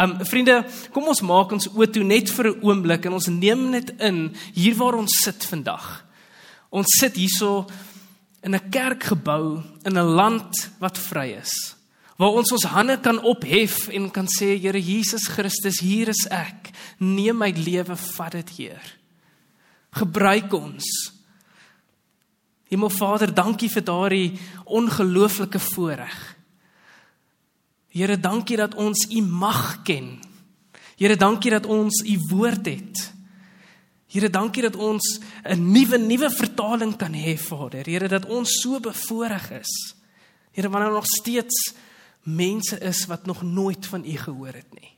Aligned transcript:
Um 0.00 0.14
vriende, 0.24 0.62
kom 0.94 1.10
ons 1.12 1.20
maak 1.20 1.50
ons 1.52 1.66
oë 1.74 1.90
toe 1.92 2.04
net 2.06 2.30
vir 2.32 2.46
'n 2.48 2.60
oomblik 2.64 3.04
en 3.04 3.12
ons 3.12 3.28
neem 3.28 3.70
net 3.70 3.90
in 4.00 4.32
hier 4.54 4.74
waar 4.76 4.94
ons 4.94 5.12
sit 5.24 5.44
vandag. 5.44 6.04
Ons 6.70 6.86
sit 7.00 7.16
hierso 7.16 7.66
in 8.42 8.54
'n 8.54 8.70
kerkgebou 8.70 9.62
in 9.84 9.98
'n 9.98 10.14
land 10.16 10.70
wat 10.78 10.96
vry 10.96 11.36
is. 11.40 11.76
Waar 12.16 12.36
ons 12.36 12.52
ons 12.52 12.64
hande 12.64 13.00
kan 13.00 13.22
ophef 13.22 13.88
en 13.88 14.10
kan 14.10 14.26
sê 14.26 14.58
Here 14.58 14.80
Jesus 14.80 15.26
Christus, 15.26 15.80
hier 15.80 16.08
is 16.08 16.26
ek. 16.30 16.70
Neem 16.98 17.36
my 17.36 17.50
lewe, 17.50 17.96
vat 17.96 18.32
dit, 18.32 18.50
Heer. 18.50 18.96
Gebruik 19.92 20.52
ons. 20.52 20.84
Hemelvader, 22.68 23.34
dankie 23.34 23.68
vir 23.68 23.82
daardie 23.82 24.38
ongelooflike 24.64 25.58
voorreg. 25.58 26.36
Here, 27.90 28.14
dankie 28.20 28.56
dat 28.56 28.74
ons 28.78 29.06
U 29.10 29.22
mag 29.22 29.82
ken. 29.82 30.20
Here, 30.96 31.16
dankie 31.16 31.50
dat 31.50 31.66
ons 31.66 32.02
U 32.06 32.18
woord 32.30 32.68
het. 32.70 33.06
Here, 34.10 34.30
dankie 34.30 34.62
dat 34.62 34.76
ons 34.76 35.20
'n 35.44 35.72
nuwe 35.72 35.98
nuwe 35.98 36.30
vertaling 36.30 36.96
kan 36.96 37.12
hê, 37.12 37.38
Vader. 37.38 37.84
Here, 37.84 38.08
dat 38.08 38.26
ons 38.26 38.60
so 38.60 38.80
bevoorreg 38.80 39.50
is. 39.50 39.94
Here, 40.52 40.68
wanneer 40.68 40.88
er 40.88 40.94
nog 40.94 41.06
steeds 41.06 41.74
mense 42.22 42.78
is 42.78 43.06
wat 43.06 43.26
nog 43.26 43.42
nooit 43.42 43.86
van 43.86 44.04
U 44.04 44.16
gehoor 44.16 44.52
het 44.54 44.80
nie. 44.80 44.92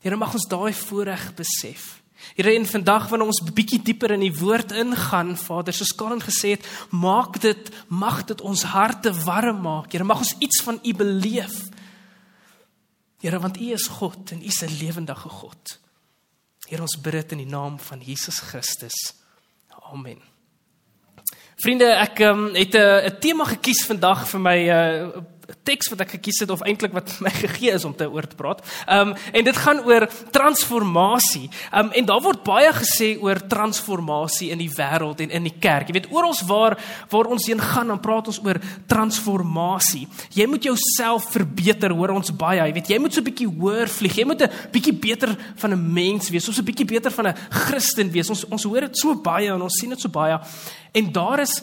Here, 0.00 0.16
mag 0.16 0.34
ons 0.34 0.46
daai 0.46 0.72
voorreg 0.72 1.34
besef. 1.34 2.02
Here, 2.34 2.54
en 2.54 2.66
vandag 2.66 3.08
wanneer 3.08 3.26
ons 3.26 3.42
bietjie 3.54 3.82
dieper 3.82 4.10
in 4.10 4.20
die 4.20 4.34
woord 4.34 4.72
ingaan, 4.72 5.36
Vader, 5.36 5.74
soos 5.74 5.94
Karen 5.94 6.20
gesê 6.22 6.50
het, 6.50 6.66
maak 6.90 7.40
dit 7.40 7.70
mag 7.88 8.24
dit 8.24 8.40
ons 8.40 8.62
harte 8.62 9.12
warm 9.24 9.60
maak. 9.62 9.92
Here, 9.92 10.04
mag 10.04 10.18
ons 10.18 10.34
iets 10.38 10.62
van 10.62 10.78
U 10.82 10.94
beleef. 10.94 11.68
Here, 13.20 13.40
want 13.40 13.58
U 13.58 13.72
is 13.72 13.88
God 13.88 14.30
en 14.32 14.42
U 14.42 14.44
is 14.44 14.62
'n 14.62 14.78
lewendige 14.78 15.28
God. 15.28 15.78
Here, 16.68 16.82
ons 16.82 17.00
bid 17.00 17.12
dit 17.12 17.32
in 17.32 17.38
die 17.38 17.46
naam 17.46 17.78
van 17.78 18.00
Jesus 18.00 18.38
Christus. 18.38 19.14
Amen. 19.92 20.20
Vriende, 21.56 21.84
ek 21.84 22.18
um, 22.18 22.54
het 22.54 22.74
'n 22.74 23.18
tema 23.20 23.44
gekies 23.44 23.86
vandag 23.86 24.28
vir 24.28 24.40
my 24.40 24.58
uh, 24.68 25.22
teks 25.64 25.88
wat 25.88 26.02
ek 26.04 26.10
gekies 26.18 26.42
het 26.42 26.50
of 26.52 26.62
eintlik 26.68 26.92
wat 26.92 27.12
my 27.24 27.30
gegee 27.32 27.72
is 27.72 27.84
om 27.88 27.94
te 27.96 28.08
oor 28.10 28.26
te 28.28 28.36
praat. 28.36 28.60
Um 28.84 29.14
en 29.16 29.46
dit 29.46 29.56
gaan 29.56 29.80
oor 29.88 30.04
transformasie. 30.34 31.48
Um 31.72 31.88
en 31.96 32.08
daar 32.08 32.20
word 32.24 32.42
baie 32.44 32.72
gesê 32.76 33.14
oor 33.22 33.40
transformasie 33.48 34.50
in 34.52 34.60
die 34.60 34.70
wêreld 34.76 35.22
en 35.24 35.32
in 35.32 35.48
die 35.48 35.54
kerk. 35.56 35.88
Jy 35.88 35.96
weet 36.00 36.10
oral 36.12 36.36
waar 36.48 36.76
waar 37.08 37.32
ons 37.32 37.48
heen 37.48 37.60
gaan 37.60 37.88
dan 37.88 38.02
praat 38.04 38.28
ons 38.28 38.40
oor 38.44 38.60
transformasie. 38.90 40.06
Jy 40.36 40.46
moet 40.46 40.68
jouself 40.68 41.30
verbeter, 41.32 41.96
hoor 41.96 42.12
ons 42.18 42.32
baie. 42.36 42.60
Jy 42.60 42.76
weet 42.76 42.92
jy 42.92 43.00
moet 43.00 43.14
so 43.14 43.20
'n 43.20 43.30
bietjie 43.30 43.48
hoër 43.48 43.88
vlieg. 43.88 44.16
Jy 44.20 44.24
moet 44.24 44.42
'n 44.42 44.50
bietjie 44.72 44.92
beter 44.92 45.36
van 45.56 45.72
'n 45.72 45.92
mens 45.92 46.28
wees, 46.28 46.44
soos 46.44 46.58
'n 46.58 46.64
bietjie 46.64 46.86
beter 46.86 47.10
van 47.10 47.28
'n 47.28 47.36
Christen 47.50 48.10
wees. 48.10 48.28
Ons 48.28 48.44
ons 48.44 48.64
hoor 48.64 48.80
dit 48.80 48.96
so 48.96 49.14
baie 49.14 49.48
en 49.48 49.62
ons 49.62 49.78
sien 49.80 49.90
dit 49.90 50.00
so 50.00 50.08
baie. 50.08 50.38
En 50.92 51.12
daar 51.12 51.40
is 51.40 51.62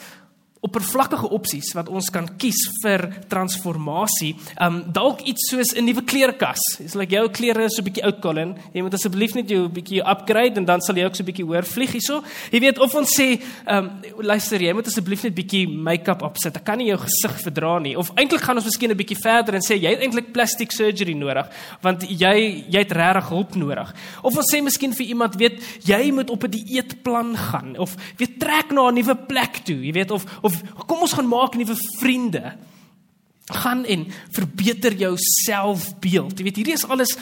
oppervlakkige 0.66 1.30
opsies 1.35 1.71
wat 1.77 1.89
ons 1.89 2.09
kan 2.13 2.27
kies 2.41 2.58
vir 2.83 3.05
transformasie. 3.31 4.33
Um 4.61 4.81
dalk 4.95 5.22
iets 5.30 5.49
soos 5.52 5.73
'n 5.75 5.85
nuwe 5.85 6.03
klerekas. 6.03 6.61
Dis 6.80 6.95
like 6.95 7.11
jou 7.11 7.30
klere 7.30 7.66
is 7.66 7.75
so 7.75 7.81
'n 7.81 7.85
bietjie 7.85 8.03
oud 8.03 8.22
Colin. 8.22 8.55
Jy 8.73 8.81
moet 8.81 8.94
asseblief 8.94 9.35
net 9.35 9.49
jou 9.49 9.67
bietjie 9.69 10.02
upgrade 10.02 10.57
en 10.57 10.66
dan 10.66 10.81
sal 10.81 10.95
jy 10.95 11.05
ook 11.05 11.16
so 11.16 11.23
'n 11.23 11.31
bietjie 11.31 11.45
hoër 11.45 11.66
vlieg 11.66 11.91
hierso. 11.91 12.23
Jy 12.52 12.59
weet 12.59 12.80
of 12.80 12.95
ons 12.95 13.09
sê 13.09 13.41
um 13.67 13.91
luister 14.17 14.59
jy 14.59 14.73
moet 14.73 14.88
asseblief 14.88 15.23
net 15.23 15.35
bietjie 15.35 15.67
make-up 15.67 16.22
opsit. 16.22 16.57
Ek 16.57 16.63
kan 16.63 16.77
nie 16.77 16.88
jou 16.88 16.97
gesig 16.97 17.41
verdra 17.44 17.79
nie. 17.79 17.95
Of 17.95 18.11
eintlik 18.16 18.41
gaan 18.41 18.57
ons 18.57 18.66
miskien 18.66 18.91
'n 18.91 18.97
bietjie 18.97 19.22
verder 19.22 19.55
en 19.55 19.61
sê 19.61 19.79
jy 19.79 19.89
het 19.89 20.02
eintlik 20.02 20.33
plastic 20.33 20.72
surgery 20.72 21.13
nodig 21.13 21.47
want 21.81 22.03
jy 22.03 22.66
jy 22.69 22.79
het 22.79 22.91
regtig 22.91 23.29
hulp 23.29 23.55
nodig. 23.55 23.94
Of 24.23 24.38
ons 24.38 24.53
sê 24.53 24.61
miskien 24.61 24.94
vir 24.94 25.05
iemand 25.05 25.35
weet 25.35 25.61
jy 25.85 26.11
moet 26.11 26.29
op 26.29 26.44
'n 26.44 26.52
dieetplan 26.52 27.35
gaan 27.38 27.77
of 27.77 27.95
weet 28.17 28.39
trek 28.39 28.72
na 28.72 28.89
'n 28.89 28.95
nuwe 28.95 29.16
plek 29.27 29.63
toe. 29.66 29.85
Jy 29.85 29.91
weet 29.91 30.11
of 30.11 30.25
of 30.41 30.54
kom 30.85 31.05
ons 31.05 31.16
gaan 31.17 31.29
maak 31.29 31.57
nuwe 31.59 31.77
vriende. 31.99 32.55
Gaan 33.63 33.85
en 33.85 34.07
verbeter 34.33 34.95
jou 34.97 35.13
selfbeeld. 35.21 36.38
Jy 36.38 36.47
weet 36.47 36.61
hierdie 36.61 36.77
is 36.77 36.88
alles 36.89 37.13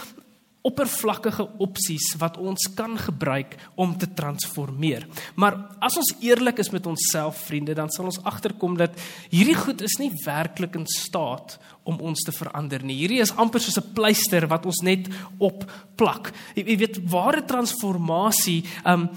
oppervlakkige 0.64 1.44
opsies 1.64 2.14
wat 2.22 2.38
ons 2.40 2.70
kan 2.76 2.96
gebruik 3.00 3.58
om 3.76 3.98
te 4.00 4.08
transformeer. 4.16 5.04
Maar 5.36 5.58
as 5.84 5.98
ons 6.00 6.14
eerlik 6.24 6.62
is 6.64 6.72
met 6.72 6.88
onsself, 6.88 7.42
vriende, 7.50 7.76
dan 7.76 7.92
sal 7.92 8.08
ons 8.08 8.22
agterkom 8.24 8.78
dat 8.80 8.96
hierdie 9.34 9.58
goed 9.60 9.84
is 9.84 9.98
nie 10.00 10.14
werklik 10.24 10.78
in 10.80 10.88
staat 10.88 11.58
om 11.84 12.00
ons 12.00 12.24
te 12.24 12.32
verander 12.32 12.84
nie. 12.86 12.96
Hierdie 13.02 13.20
is 13.24 13.34
amper 13.40 13.62
soos 13.62 13.78
'n 13.78 13.94
pleister 13.94 14.48
wat 14.48 14.66
ons 14.66 14.82
net 14.82 15.08
opplak. 15.38 16.32
Jy 16.56 16.78
weet 16.78 17.00
ware 17.10 17.44
transformasie, 17.46 18.64
ehm 18.86 19.02
um, 19.02 19.10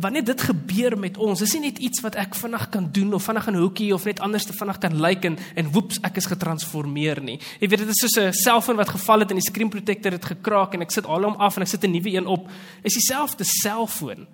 wanneer 0.00 0.24
dit 0.24 0.40
gebeur 0.40 0.96
met 0.98 1.18
ons, 1.18 1.40
is 1.40 1.52
nie 1.52 1.68
net 1.68 1.78
iets 1.78 2.00
wat 2.00 2.14
ek 2.16 2.34
vinnig 2.34 2.70
kan 2.70 2.88
doen 2.90 3.12
of 3.14 3.22
vinnig 3.22 3.48
'n 3.48 3.60
hoekie 3.60 3.92
of 3.94 4.04
net 4.04 4.20
anders 4.20 4.46
te 4.46 4.52
vinnig 4.52 4.78
kan 4.78 5.00
lyk 5.00 5.22
like 5.22 5.26
en 5.26 5.38
en 5.54 5.72
woeps 5.72 5.98
ek 6.02 6.16
is 6.16 6.26
getransformeer 6.26 7.22
nie. 7.22 7.38
Jy 7.60 7.68
weet 7.68 7.78
dit 7.78 7.88
is 7.88 8.00
soos 8.00 8.16
'n 8.16 8.32
selfoon 8.32 8.76
wat 8.76 8.88
geval 8.88 9.20
het 9.20 9.30
en 9.30 9.36
die 9.36 9.50
screen 9.50 9.68
protector 9.68 10.12
het 10.12 10.24
gekraak 10.24 10.74
en 10.74 10.82
ek 10.82 10.90
sit 10.90 11.06
al 11.06 11.22
hom 11.22 11.36
af 11.38 11.56
en 11.56 11.62
ek 11.62 11.68
sit 11.68 11.84
'n 11.84 11.92
nuwe 11.92 12.16
een 12.16 12.26
op. 12.26 12.48
Is 12.82 12.94
dieselfde 12.94 13.44
selfoon. 13.44 14.26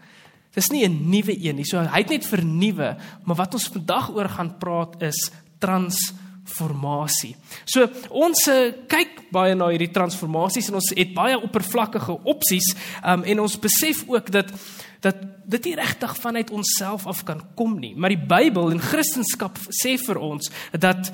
Dis 0.55 0.71
nie 0.71 0.87
'n 0.87 1.11
nuwe 1.11 1.35
een 1.37 1.57
nie. 1.57 1.65
So 1.65 1.79
hy 1.79 1.99
het 1.99 2.11
net 2.11 2.27
vernuwe, 2.27 2.97
maar 3.25 3.37
wat 3.37 3.55
ons 3.55 3.69
vandag 3.69 4.11
oor 4.15 4.29
gaan 4.29 4.59
praat 4.59 5.03
is 5.03 5.31
transformasie 5.59 6.26
transformasie. 6.47 7.35
So 7.65 7.87
ons 8.11 8.47
uh, 8.49 8.73
kyk 8.89 9.31
baie 9.35 9.55
na 9.55 9.69
hierdie 9.73 9.93
transformasies 9.93 10.71
en 10.71 10.79
ons 10.79 10.93
het 10.95 11.15
baie 11.15 11.37
oppervlakkige 11.39 12.21
opsies 12.25 12.75
um, 13.05 13.25
en 13.25 13.41
ons 13.41 13.59
besef 13.59 14.05
ook 14.09 14.31
dat 14.31 14.53
dat 15.05 15.19
dit 15.47 15.65
nie 15.69 15.75
regtig 15.77 16.17
vanuit 16.19 16.51
onsself 16.51 17.05
af 17.07 17.21
kan 17.25 17.43
kom 17.55 17.77
nie. 17.79 17.93
Maar 17.95 18.11
die 18.11 18.27
Bybel 18.27 18.73
en 18.73 18.81
Christendom 18.83 19.53
sê 19.71 19.95
vir 20.01 20.19
ons 20.19 20.49
dat 20.73 21.13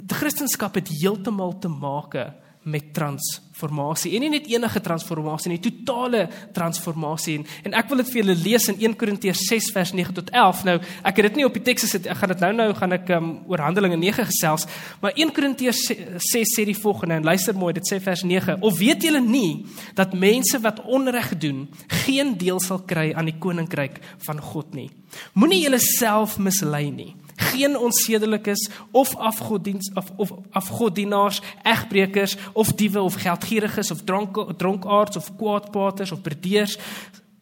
die 0.00 0.16
Christendom 0.16 0.72
het 0.74 0.90
heeltemal 0.90 1.58
te 1.60 1.68
maak 1.68 2.16
met 2.64 2.92
transformasie. 2.96 4.14
En 4.16 4.24
nie 4.24 4.30
net 4.32 4.46
enige 4.48 4.80
transformasie 4.80 5.52
nie, 5.52 5.60
totale 5.62 6.24
transformasie. 6.56 7.38
En, 7.38 7.46
en 7.68 7.76
ek 7.80 7.90
wil 7.90 8.00
dit 8.00 8.12
vir 8.12 8.20
julle 8.22 8.36
lees 8.40 8.68
in 8.72 8.78
1 8.80 8.96
Korintiërs 9.00 9.44
6 9.50 9.70
vers 9.74 9.92
9 9.96 10.16
tot 10.16 10.30
11. 10.32 10.62
Nou, 10.68 10.76
ek 11.04 11.20
het 11.20 11.28
dit 11.28 11.40
nie 11.40 11.46
op 11.48 11.58
die 11.58 11.64
teks 11.66 11.86
gesit. 11.86 12.08
Ek 12.10 12.20
gaan 12.20 12.32
dit 12.32 12.44
nou 12.44 12.52
nou 12.56 12.68
gaan 12.78 12.96
ek 12.96 13.12
um, 13.16 13.30
oor 13.52 13.64
Handelinge 13.64 13.98
9 14.00 14.28
gesels, 14.30 14.66
maar 15.02 15.16
1 15.20 15.32
Korintiërs 15.36 15.82
6 16.30 16.54
sê 16.56 16.66
die 16.68 16.78
volgende 16.78 17.20
en 17.20 17.28
luister 17.28 17.56
mooi, 17.58 17.74
dit 17.76 17.90
sê 17.90 18.00
vers 18.02 18.24
9: 18.24 18.60
"Of 18.64 18.78
weet 18.78 19.04
julle 19.04 19.20
nie 19.20 19.66
dat 19.94 20.16
mense 20.16 20.60
wat 20.64 20.80
onreg 20.84 21.34
doen, 21.38 21.66
geen 22.06 22.36
deel 22.40 22.60
sal 22.60 22.80
kry 22.88 23.12
aan 23.12 23.28
die 23.28 23.38
koninkryk 23.38 24.00
van 24.26 24.40
God 24.40 24.74
nie? 24.74 24.90
Moenie 25.34 25.60
julleself 25.66 26.38
mislei 26.38 26.90
nie." 26.90 27.12
Geen 27.36 27.78
onsedelikes 27.78 28.68
of 28.90 29.16
afgoddiens 29.16 29.90
of 29.94 30.10
of 30.16 30.32
afgoddienaars, 30.50 31.40
egbreekers 31.62 32.36
of 32.52 32.72
diewe 32.72 33.00
of 33.00 33.14
geldgieriges 33.14 33.90
of 33.90 34.04
dronk 34.04 34.58
dronkaards 34.58 35.16
of 35.16 35.36
kwaadpraters 35.36 36.12
of 36.12 36.22
bredeurs 36.22 36.78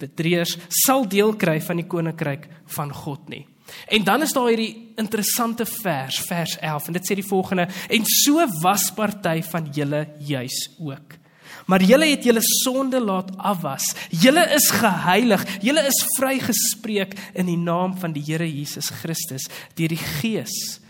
bedrieërs 0.03 0.57
sal 0.83 1.07
deel 1.09 1.35
kry 1.39 1.61
van 1.63 1.81
die 1.81 1.87
koninkryk 1.87 2.49
van 2.77 2.93
God 2.93 3.29
nie. 3.29 3.47
En 3.89 4.05
dan 4.05 4.23
is 4.23 4.35
daar 4.35 4.51
hierdie 4.51 4.93
interessante 5.01 5.67
vers, 5.67 6.19
vers 6.29 6.59
11 6.59 6.87
en 6.87 6.99
dit 6.99 7.09
sê 7.09 7.17
die 7.17 7.27
volgende 7.27 7.69
en 7.89 8.07
so 8.25 8.47
was 8.61 8.91
party 8.97 9.41
van 9.53 9.71
julle 9.73 10.07
juis 10.19 10.59
ook. 10.79 11.22
Maar 11.67 11.84
julle 11.87 12.09
het 12.11 12.25
julle 12.27 12.43
sonde 12.43 13.00
laat 13.00 13.31
afwas. 13.37 13.93
Julle 14.11 14.45
is 14.55 14.71
geheilig. 14.71 15.45
Julle 15.62 15.84
is 15.87 16.00
vrygespreek 16.19 17.15
in 17.39 17.47
die 17.47 17.59
naam 17.59 17.97
van 17.99 18.15
die 18.17 18.25
Here 18.27 18.49
Jesus 18.49 18.91
Christus 19.03 19.49
deur 19.78 19.93
die 19.93 20.03
Gees 20.21 20.81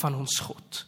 van 0.00 0.14
ons 0.18 0.38
God. 0.44 0.84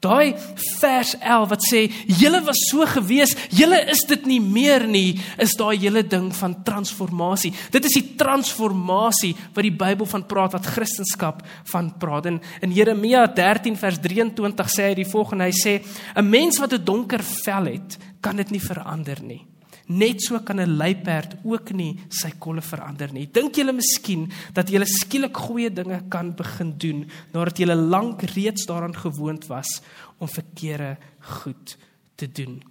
Daai 0.00 0.32
vers 0.80 1.12
11 1.20 1.48
wat 1.50 1.64
sê 1.68 1.80
julle 2.08 2.40
was 2.46 2.62
so 2.70 2.86
gewees, 2.88 3.34
julle 3.52 3.82
is 3.92 4.00
dit 4.08 4.24
nie 4.30 4.38
meer 4.40 4.86
nie, 4.88 5.18
is 5.36 5.52
daai 5.60 5.76
hele 5.76 6.00
ding 6.08 6.30
van 6.38 6.54
transformasie. 6.64 7.52
Dit 7.74 7.84
is 7.84 7.98
die 7.98 8.16
transformasie 8.16 9.34
wat 9.52 9.66
die 9.66 9.74
Bybel 9.74 10.08
van 10.08 10.24
praat 10.24 10.56
wat 10.56 10.70
Christendom 10.72 11.44
van 11.72 11.92
praat. 12.00 12.30
En 12.30 12.40
in 12.64 12.72
Jeremia 12.72 13.26
13 13.26 13.76
vers 13.76 14.00
23 14.00 14.72
sê 14.72 14.88
hy 14.88 14.96
die 15.02 15.08
volgende, 15.08 15.44
hy 15.44 15.52
sê 15.52 15.84
'n 16.16 16.24
mens 16.24 16.58
wat 16.58 16.72
'n 16.72 16.84
donker 16.84 17.22
vel 17.22 17.64
het, 17.66 17.98
kan 18.20 18.36
dit 18.36 18.50
nie 18.50 18.60
verander 18.60 19.20
nie. 19.22 19.44
Net 19.90 20.22
so 20.22 20.38
kan 20.40 20.60
'n 20.60 20.76
luiperd 20.76 21.36
ook 21.42 21.72
nie 21.72 21.98
sy 22.08 22.30
kolle 22.38 22.62
verander 22.62 23.12
nie. 23.12 23.26
Dink 23.26 23.56
julle 23.56 23.72
miskien 23.72 24.30
dat 24.52 24.70
julle 24.70 24.86
skielik 24.86 25.36
goeie 25.36 25.70
dinge 25.70 26.02
kan 26.08 26.34
begin 26.34 26.78
doen 26.78 27.10
nadat 27.32 27.58
julle 27.58 27.74
lank 27.74 28.22
reeds 28.22 28.66
daaraan 28.66 28.94
gewoond 28.94 29.46
was 29.46 29.80
om 30.18 30.28
verkeerde 30.28 30.96
goed 31.20 31.76
te 32.14 32.26
doen? 32.32 32.62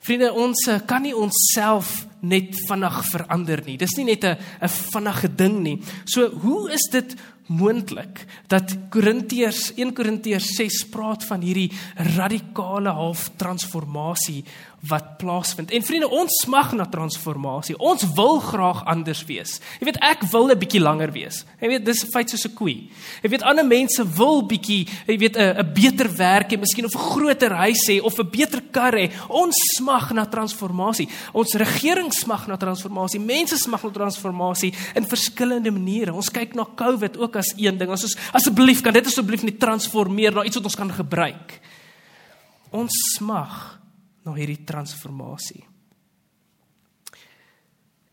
Vriende, 0.00 0.32
ons 0.32 0.66
eh, 0.66 0.80
kan 0.88 1.02
nie 1.02 1.12
onsself 1.16 2.06
net 2.24 2.56
vinnig 2.68 3.04
verander 3.10 3.60
nie. 3.66 3.76
Dis 3.76 3.96
nie 3.98 4.04
net 4.04 4.24
'n 4.24 4.36
'n 4.62 4.68
vinnige 4.68 5.28
ding 5.28 5.60
nie. 5.60 5.82
So, 6.04 6.30
hoe 6.30 6.72
is 6.72 6.88
dit 6.90 7.16
moontlik 7.50 8.24
dat 8.50 8.76
Korintiërs 8.94 9.72
1 9.74 9.92
Korintiërs 9.96 10.54
6 10.54 10.84
praat 10.92 11.24
van 11.26 11.42
hierdie 11.42 11.70
radikale 12.14 12.94
half 12.94 13.30
transformasie 13.40 14.44
wat 14.88 15.16
plaasvind. 15.20 15.70
En 15.76 15.82
vriende, 15.84 16.08
ons 16.08 16.38
smag 16.44 16.72
na 16.72 16.86
transformasie. 16.88 17.76
Ons 17.76 18.06
wil 18.16 18.38
graag 18.40 18.80
anders 18.88 19.20
wees. 19.28 19.58
Jy 19.80 19.90
weet, 19.90 19.98
ek 20.00 20.24
wil 20.32 20.48
'n 20.48 20.58
bietjie 20.58 20.80
langer 20.80 21.12
wees. 21.12 21.44
Jy 21.60 21.68
weet, 21.68 21.84
dis 21.84 22.04
feit 22.12 22.30
soos 22.30 22.46
'n 22.46 22.54
koei. 22.54 22.88
Jy 23.22 23.28
weet, 23.28 23.42
ander 23.42 23.66
mense 23.66 24.02
wil 24.16 24.46
bietjie, 24.46 24.88
jy 25.06 25.18
weet, 25.18 25.36
'n 25.36 25.58
'n 25.58 25.72
beter 25.74 26.08
werk 26.16 26.50
hê, 26.50 26.58
miskien 26.58 26.86
of 26.86 26.94
'n 26.94 27.10
groter 27.12 27.52
huis 27.52 27.88
hê 27.88 28.00
of 28.00 28.18
'n 28.18 28.30
beter 28.30 28.62
kar 28.70 28.92
hê. 28.92 29.10
Ons 29.28 29.54
smag 29.76 30.12
na 30.12 30.24
transformasie. 30.24 31.08
Ons 31.34 31.54
regering 31.54 32.10
smag 32.12 32.46
na 32.46 32.56
transformasie. 32.56 33.20
Mense 33.20 33.56
smag 33.58 33.82
na 33.82 33.90
transformasie 33.90 34.72
in 34.94 35.04
verskillende 35.04 35.70
maniere. 35.70 36.14
Ons 36.14 36.30
kyk 36.30 36.54
na 36.54 36.64
COVID 36.64 37.18
ook 37.18 37.36
as 37.40 37.52
een 37.56 37.78
ding. 37.80 37.90
Ons 37.90 38.06
is 38.08 38.16
asseblief 38.36 38.84
kan 38.84 38.94
dit 38.96 39.06
asseblief 39.06 39.44
net 39.46 39.58
transformeer 39.62 40.36
na 40.36 40.46
iets 40.46 40.60
wat 40.60 40.70
ons 40.70 40.78
kan 40.78 40.92
gebruik. 41.00 41.56
Ons 42.76 42.94
smag 43.16 43.58
na 44.26 44.36
hierdie 44.36 44.62
transformasie. 44.68 45.64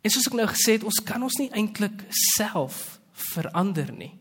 En 0.01 0.13
soos 0.13 0.29
ek 0.29 0.37
nou 0.39 0.47
gesê 0.47 0.77
het, 0.77 0.85
ons 0.87 1.01
kan 1.03 1.23
ons 1.23 1.39
nie 1.41 1.49
eintlik 1.51 2.05
self 2.37 2.97
verander 3.33 3.91
nie. 3.91 4.13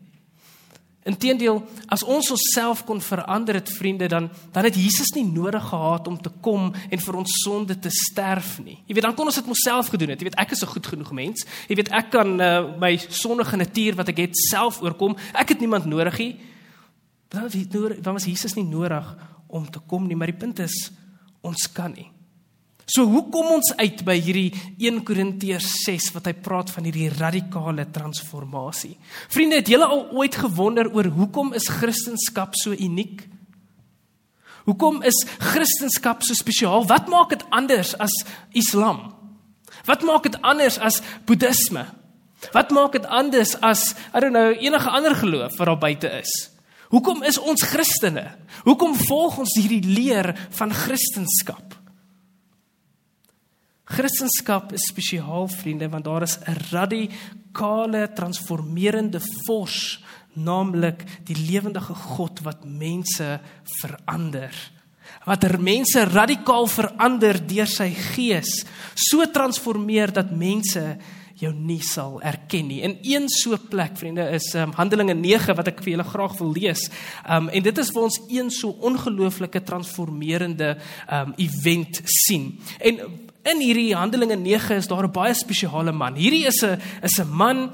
Inteendeel, 1.07 1.61
as 1.87 2.03
ons 2.03 2.31
onsself 2.35 2.81
kon 2.87 2.99
verander 3.01 3.55
het 3.61 3.69
vriende, 3.71 4.09
dan 4.11 4.29
dan 4.51 4.67
het 4.67 4.75
Jesus 4.75 5.13
nie 5.15 5.23
nodig 5.25 5.63
gehad 5.69 6.07
om 6.07 6.17
te 6.21 6.31
kom 6.41 6.73
en 6.89 6.99
vir 6.99 7.15
ons 7.15 7.35
sonde 7.43 7.77
te 7.79 7.89
sterf 7.89 8.57
nie. 8.59 8.81
Jy 8.85 8.97
weet, 8.97 9.05
dan 9.05 9.15
kon 9.15 9.29
ons 9.29 9.39
dit 9.39 9.47
myself 9.47 9.87
gedoen 9.93 10.11
het. 10.11 10.19
Jy 10.19 10.27
weet, 10.27 10.39
ek 10.43 10.51
is 10.51 10.63
'n 10.63 10.73
goed 10.73 10.87
genoeg 10.87 11.11
mens. 11.11 11.45
Jy 11.69 11.75
weet, 11.75 11.89
ek 11.91 12.09
kan 12.11 12.41
uh, 12.41 12.77
my 12.79 12.97
sondige 12.97 13.55
natuur 13.55 13.95
wat 13.95 14.09
ek 14.09 14.17
het 14.17 14.37
self 14.49 14.81
oorkom. 14.81 15.15
Ek 15.33 15.49
het 15.49 15.59
niemand 15.59 15.85
nodig 15.85 16.17
nie. 16.17 16.35
Dan 17.29 17.49
dan 18.01 18.13
was 18.13 18.25
Jesus 18.25 18.55
nie 18.55 18.67
nodig 18.67 19.15
om 19.47 19.69
te 19.69 19.79
kom 19.79 20.07
nie, 20.07 20.15
maar 20.15 20.27
die 20.27 20.39
punt 20.39 20.59
is 20.59 20.91
ons 21.41 21.71
kan 21.71 21.91
nie. 21.91 22.16
So 22.87 23.03
hoe 23.03 23.25
kom 23.27 23.49
ons 23.57 23.73
uit 23.75 23.99
by 24.07 24.13
hierdie 24.15 24.53
1 24.79 25.01
Korintiërs 25.03 25.67
6 25.83 26.13
wat 26.15 26.29
hy 26.29 26.33
praat 26.39 26.69
van 26.71 26.85
hierdie 26.87 27.09
radikale 27.11 27.83
transformasie? 27.91 28.93
Vriende, 29.33 29.59
het 29.59 29.71
julle 29.73 29.89
al 29.91 30.05
ooit 30.15 30.37
gewonder 30.39 30.87
oor 30.95 31.09
hoekom 31.17 31.51
is 31.57 31.67
Christendom 31.67 32.55
so 32.55 32.71
uniek? 32.71 33.25
Hoekom 34.69 35.01
is 35.03 35.19
Christendom 35.51 36.23
so 36.23 36.37
spesiaal? 36.39 36.87
Wat 36.87 37.11
maak 37.11 37.35
dit 37.35 37.43
anders 37.51 37.91
as 37.99 38.15
Islam? 38.55 39.09
Wat 39.87 40.07
maak 40.07 40.23
dit 40.29 40.39
anders 40.47 40.79
as 40.79 41.01
Boeddhisme? 41.27 41.83
Wat 42.55 42.71
maak 42.71 42.95
dit 42.95 43.07
anders 43.11 43.57
as 43.59 43.97
I 44.15 44.23
don't 44.23 44.31
know 44.31 44.55
enige 44.55 44.87
ander 44.87 45.15
geloof 45.15 45.59
wat 45.59 45.67
daar 45.67 45.83
buite 45.83 46.13
is? 46.21 46.31
Hoekom 46.87 47.19
is 47.27 47.35
ons 47.35 47.67
Christene? 47.67 48.29
Hoekom 48.63 48.95
volg 48.95 49.41
ons 49.43 49.57
hierdie 49.59 49.83
leer 49.83 50.31
van 50.55 50.71
Christendom? 50.71 51.76
Christendom 53.87 54.73
is 54.75 54.89
spesiaal 54.91 55.47
vriende 55.47 55.87
want 55.89 56.03
daar 56.03 56.21
is 56.21 56.37
'n 56.39 56.57
radikale 56.71 58.11
transformerende 58.13 59.21
vors, 59.45 60.03
naamlik 60.33 61.03
die 61.23 61.35
lewendige 61.51 61.93
God 61.93 62.39
wat 62.43 62.65
mense 62.65 63.39
verander. 63.79 64.53
Wat 65.25 65.43
er 65.43 65.59
mense 65.59 66.03
radikaal 66.03 66.67
verander 66.67 67.47
deur 67.47 67.67
sy 67.67 67.89
gees, 67.89 68.65
so 68.95 69.25
transformeer 69.25 70.11
dat 70.11 70.31
mense 70.31 70.97
jou 71.37 71.53
nie 71.53 71.81
sal 71.81 72.21
erken 72.21 72.67
nie. 72.67 72.81
In 72.81 72.97
een 73.01 73.29
so 73.29 73.57
plek, 73.69 73.97
vriende, 73.97 74.25
is 74.33 74.53
um, 74.55 74.71
Handelinge 74.73 75.13
9 75.13 75.55
wat 75.55 75.67
ek 75.67 75.83
vir 75.83 75.93
julle 75.93 76.07
graag 76.07 76.37
wil 76.39 76.51
lees. 76.51 76.89
Um 77.29 77.49
en 77.49 77.63
dit 77.63 77.77
is 77.77 77.91
vir 77.93 78.01
ons 78.01 78.19
een 78.29 78.49
so 78.49 78.69
ongelooflike 78.69 79.61
transformerende 79.63 80.77
um 81.09 81.33
event 81.37 82.01
sien. 82.03 82.59
En 82.79 83.26
in 83.51 83.61
hierdie 83.63 83.95
Handelinge 83.95 84.35
9 84.35 84.75
is 84.75 84.87
daar 84.87 85.03
'n 85.03 85.11
baie 85.11 85.33
spesiale 85.33 85.91
man. 85.91 86.15
Hierdie 86.15 86.45
is 86.45 86.63
'n 86.63 86.81
is 87.01 87.19
'n 87.19 87.29
man 87.29 87.71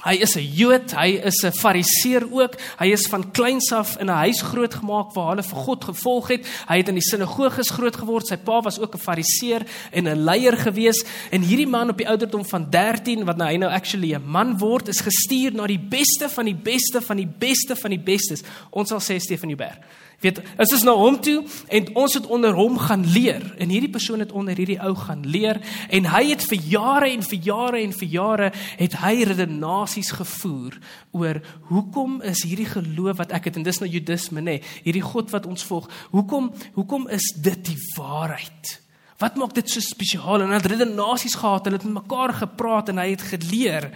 Hy 0.00 0.16
is 0.24 0.34
'n 0.36 0.42
Jood, 0.56 0.94
hy 0.96 1.20
is 1.22 1.44
'n 1.44 1.52
Fariseer 1.52 2.24
ook. 2.32 2.56
Hy 2.78 2.86
is 2.92 3.06
van 3.06 3.30
kleins 3.30 3.72
af 3.72 3.98
in 4.00 4.06
'n 4.06 4.24
huis 4.24 4.40
grootgemaak 4.40 5.12
waar 5.12 5.28
hulle 5.28 5.42
vir 5.42 5.58
God 5.58 5.84
gevolg 5.84 6.28
het. 6.28 6.46
Hy 6.66 6.76
het 6.76 6.88
in 6.88 6.94
die 6.94 7.04
sinagoges 7.04 7.70
groot 7.70 7.96
geword. 7.96 8.26
Sy 8.26 8.36
pa 8.36 8.62
was 8.62 8.80
ook 8.80 8.94
'n 8.94 8.98
Fariseer 8.98 9.62
en 9.92 10.08
'n 10.08 10.24
leier 10.24 10.56
gewees. 10.56 11.04
En 11.30 11.42
hierdie 11.42 11.68
man 11.68 11.90
op 11.90 11.98
die 11.98 12.08
ouderdom 12.08 12.44
van 12.44 12.70
13 12.70 13.24
wat 13.24 13.36
nou 13.36 13.48
hy 13.50 13.56
nou 13.56 13.70
actually 13.70 14.14
'n 14.14 14.24
man 14.24 14.58
word, 14.58 14.88
is 14.88 15.00
gestuur 15.00 15.52
na 15.52 15.66
die 15.66 15.78
beste 15.78 16.28
van 16.28 16.44
die 16.44 16.56
beste 16.62 17.00
van 17.02 17.16
die 17.16 17.32
beste 17.38 17.76
van 17.76 17.90
die 17.90 18.00
bestes. 18.00 18.42
Ons 18.70 18.88
sal 18.88 19.00
sê 19.00 19.18
Stefan 19.18 19.48
Joubert 19.48 19.78
weet 20.22 20.40
is 20.62 20.74
ons 20.76 20.84
na 20.86 20.94
hom 20.96 21.18
toe 21.22 21.42
en 21.68 21.88
ons 22.04 22.14
het 22.14 22.26
onder 22.26 22.54
hom 22.56 22.78
gaan 22.78 23.04
leer. 23.14 23.44
En 23.58 23.72
hierdie 23.72 23.90
persoon 23.92 24.22
het 24.22 24.32
onder 24.32 24.56
hierdie 24.56 24.80
ou 24.80 24.94
gaan 24.98 25.24
leer. 25.26 25.60
En 25.90 26.06
hy 26.14 26.24
het 26.30 26.44
vir 26.48 26.60
jare 26.72 27.10
en 27.12 27.24
vir 27.26 27.38
jare 27.48 27.82
en 27.82 27.96
vir 28.00 28.08
jare 28.08 28.52
het 28.78 28.98
hy 29.02 29.14
redenasies 29.28 30.12
gevoer 30.18 30.78
oor 31.12 31.42
hoekom 31.70 32.20
is 32.28 32.44
hierdie 32.46 32.68
geloof 32.70 33.18
wat 33.20 33.34
ek 33.36 33.50
het 33.50 33.58
en 33.58 33.66
dis 33.66 33.80
nou 33.82 33.90
judisme 33.90 34.44
nê 34.44 34.60
hierdie 34.84 35.04
god 35.04 35.32
wat 35.34 35.48
ons 35.50 35.64
volg 35.68 35.90
hoekom 36.14 36.52
hoekom 36.76 37.08
is 37.12 37.32
dit 37.42 37.66
die 37.72 37.78
waarheid? 37.96 38.78
Wat 39.22 39.36
maak 39.38 39.54
dit 39.54 39.70
so 39.70 39.82
spesiaal? 39.84 40.42
En 40.42 40.50
hy 40.50 40.58
het 40.58 40.70
redenasies 40.72 41.36
gehad 41.38 41.68
hulle 41.68 41.78
het 41.78 41.86
met 41.86 42.02
mekaar 42.02 42.34
gepraat 42.40 42.90
en 42.90 42.98
hy 43.02 43.12
het 43.12 43.24
geleer 43.34 43.90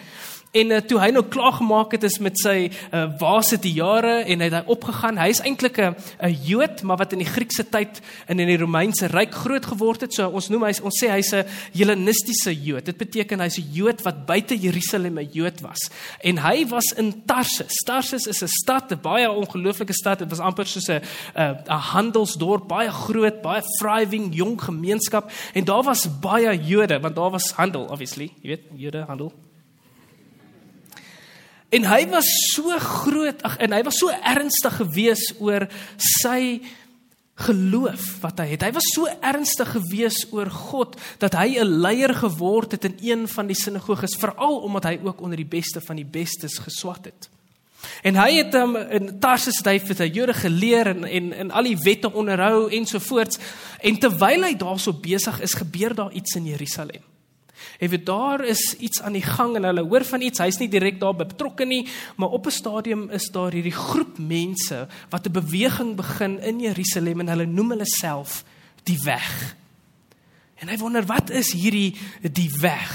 En 0.57 0.73
uh, 0.73 0.79
toe 0.89 0.99
hy 1.03 1.11
nou 1.13 1.23
klaar 1.29 1.53
gemaak 1.59 1.93
het 1.97 2.05
is 2.07 2.17
met 2.23 2.39
sy 2.41 2.55
uh, 2.71 3.05
waase 3.21 3.59
die 3.61 3.75
jare 3.77 4.23
en 4.25 4.41
hy 4.41 4.49
het 4.49 4.57
hy 4.57 4.63
opgegaan. 4.73 5.19
Hy 5.21 5.29
is 5.35 5.43
eintlik 5.45 5.81
'n 5.83 5.97
'n 6.23 6.37
Jood, 6.47 6.83
maar 6.83 6.97
wat 6.97 7.13
in 7.13 7.21
die 7.21 7.29
Griekse 7.29 7.65
tyd 7.69 8.01
en 8.27 8.41
in 8.41 8.49
die 8.49 8.57
Romeinse 8.57 9.07
ryk 9.13 9.35
groot 9.35 9.67
geword 9.67 10.01
het. 10.01 10.15
So 10.15 10.29
ons 10.29 10.49
noem 10.49 10.65
hy 10.65 10.73
ons 10.83 11.01
sê 11.03 11.11
hy's 11.11 11.33
'n 11.35 11.45
Hellenistiese 11.77 12.55
Jood. 12.55 12.85
Dit 12.87 12.97
beteken 12.97 13.41
hy's 13.41 13.59
'n 13.59 13.69
Jood 13.73 14.03
wat 14.03 14.27
buite 14.27 14.57
Jerusalem 14.57 15.19
'n 15.19 15.29
Jood 15.33 15.61
was. 15.61 15.91
En 16.23 16.39
hy 16.39 16.67
was 16.69 16.93
in 16.97 17.23
Tarsus. 17.27 17.75
Tarsus 17.85 18.27
is 18.27 18.43
'n 18.43 18.49
stad, 18.49 18.93
'n 18.93 19.01
baie 19.03 19.31
ongelooflike 19.31 19.93
stad. 19.93 20.19
Dit 20.19 20.31
was 20.31 20.41
amper 20.41 20.67
soos 20.67 20.89
'n 20.89 21.03
'n 21.35 21.69
handelsdorp, 21.69 22.69
baie 22.69 22.91
groot, 22.91 23.43
baie 23.43 23.63
thriving 23.81 24.35
jong 24.35 24.61
gemeenskap 24.61 25.31
en 25.53 25.65
daar 25.65 25.83
was 25.83 26.09
baie 26.21 26.57
Jode 26.57 27.01
want 27.01 27.17
daar 27.17 27.31
was 27.31 27.53
handel 27.53 27.85
obviously, 27.91 28.33
jy 28.43 28.49
weet, 28.49 28.63
Jode 28.77 29.05
handel. 29.07 29.33
En 31.75 31.85
hy 31.85 32.03
was 32.13 32.27
so 32.55 32.79
groot, 32.79 33.43
ag 33.43 33.57
en 33.59 33.73
hy 33.75 33.83
was 33.87 33.99
so 33.99 34.13
ernstig 34.23 34.77
gewees 34.79 35.33
oor 35.43 35.67
sy 36.21 36.61
geloof 37.47 38.05
wat 38.23 38.41
hy 38.41 38.47
het. 38.55 38.65
Hy 38.65 38.73
was 38.73 38.87
so 38.95 39.09
ernstig 39.21 39.69
gewees 39.75 40.23
oor 40.33 40.49
God 40.49 40.97
dat 41.21 41.35
hy 41.37 41.59
'n 41.61 41.81
leier 41.83 42.15
geword 42.15 42.73
het 42.73 42.85
in 42.85 42.97
een 43.03 43.29
van 43.29 43.47
die 43.47 43.57
sinagoges, 43.57 44.17
veral 44.17 44.63
omdat 44.65 44.85
hy 44.85 45.01
ook 45.03 45.21
onder 45.21 45.37
die 45.37 45.53
beste 45.59 45.81
van 45.81 45.97
die 45.97 46.09
bestes 46.09 46.59
geswat 46.59 47.05
het. 47.05 47.29
En 48.03 48.17
hy 48.17 48.31
het 48.41 48.55
hom 48.55 48.77
in 48.77 49.19
Tarsus 49.21 49.59
het 49.59 49.67
hy 49.67 49.79
vir 49.79 49.95
die 49.95 50.13
Jode 50.13 50.35
geleer 50.35 50.87
en 50.87 51.05
en 51.05 51.33
in 51.33 51.51
al 51.51 51.63
die 51.63 51.77
wette 51.77 52.13
onderhou 52.13 52.71
ensovoorts. 52.71 53.39
En 53.81 53.99
terwyl 53.99 54.43
hy 54.43 54.55
daarso 54.55 54.93
besig 54.93 55.41
is, 55.41 55.55
gebeur 55.55 55.95
daar 55.95 56.13
iets 56.13 56.35
in 56.35 56.47
Jerusalem. 56.47 57.03
Jy 57.81 57.89
weet 57.89 58.07
daar 58.07 58.45
is 58.45 58.75
iets 58.79 59.03
aan 59.03 59.13
die 59.13 59.25
gang 59.25 59.57
en 59.57 59.65
hulle 59.65 59.85
hoor 59.85 60.05
van 60.05 60.21
iets. 60.21 60.39
Hy's 60.39 60.59
nie 60.59 60.69
direk 60.69 61.01
daar 61.01 61.17
betrokke 61.17 61.65
nie, 61.65 61.87
maar 62.17 62.29
op 62.29 62.47
'n 62.47 62.51
stadium 62.51 63.11
is 63.11 63.31
daar 63.31 63.53
hierdie 63.53 63.77
groep 63.77 64.19
mense 64.19 64.89
wat 65.11 65.27
'n 65.27 65.33
beweging 65.33 65.97
begin 65.97 66.41
in 66.41 66.61
Jerusalem 66.61 67.21
en 67.21 67.29
hulle 67.29 67.47
noem 67.47 67.71
hulle 67.71 67.87
self 67.87 68.45
die 68.85 68.99
weg. 69.05 69.57
En 70.57 70.71
hy 70.73 70.77
wonder 70.81 71.05
wat 71.05 71.31
is 71.37 71.51
hierdie 71.53 71.93
die 72.33 72.49
weg? 72.63 72.93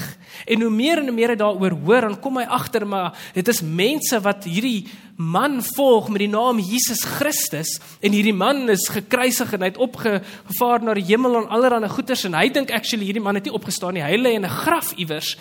En 0.49 0.63
hoe 0.65 0.71
meer 0.73 0.97
en 0.97 1.11
hoe 1.11 1.13
meer 1.13 1.35
hy 1.35 1.37
daaroor 1.37 1.75
hoor, 1.83 2.07
dan 2.09 2.17
kom 2.23 2.39
hy 2.41 2.45
agter 2.49 2.87
maar 2.89 3.13
dit 3.35 3.47
is 3.53 3.61
mense 3.61 4.17
wat 4.25 4.47
hierdie 4.49 4.87
man 5.21 5.59
volg 5.75 6.09
met 6.09 6.23
die 6.23 6.31
naam 6.31 6.57
Jesus 6.57 7.03
Christus 7.05 7.75
en 8.01 8.15
hierdie 8.17 8.33
man 8.33 8.65
is 8.73 8.87
gekruisig 8.89 9.53
en 9.53 9.61
hy 9.61 9.69
het 9.69 9.81
opgevaar 9.81 10.81
na 10.81 10.95
die 10.97 11.05
hemel 11.11 11.43
en 11.43 11.51
allerlei 11.53 11.91
goeters 11.91 12.25
en 12.25 12.39
hy 12.39 12.47
dink 12.49 12.73
actually 12.73 13.05
hierdie 13.05 13.21
man 13.21 13.37
het 13.37 13.45
nie 13.45 13.53
opgestaan 13.53 13.93
nie. 13.93 14.05
Hy 14.05 14.17
lê 14.17 14.33
in 14.39 14.45
'n 14.45 14.57
graf 14.65 14.95
iewers 14.97 15.37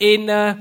en 0.00 0.28
uh 0.28 0.54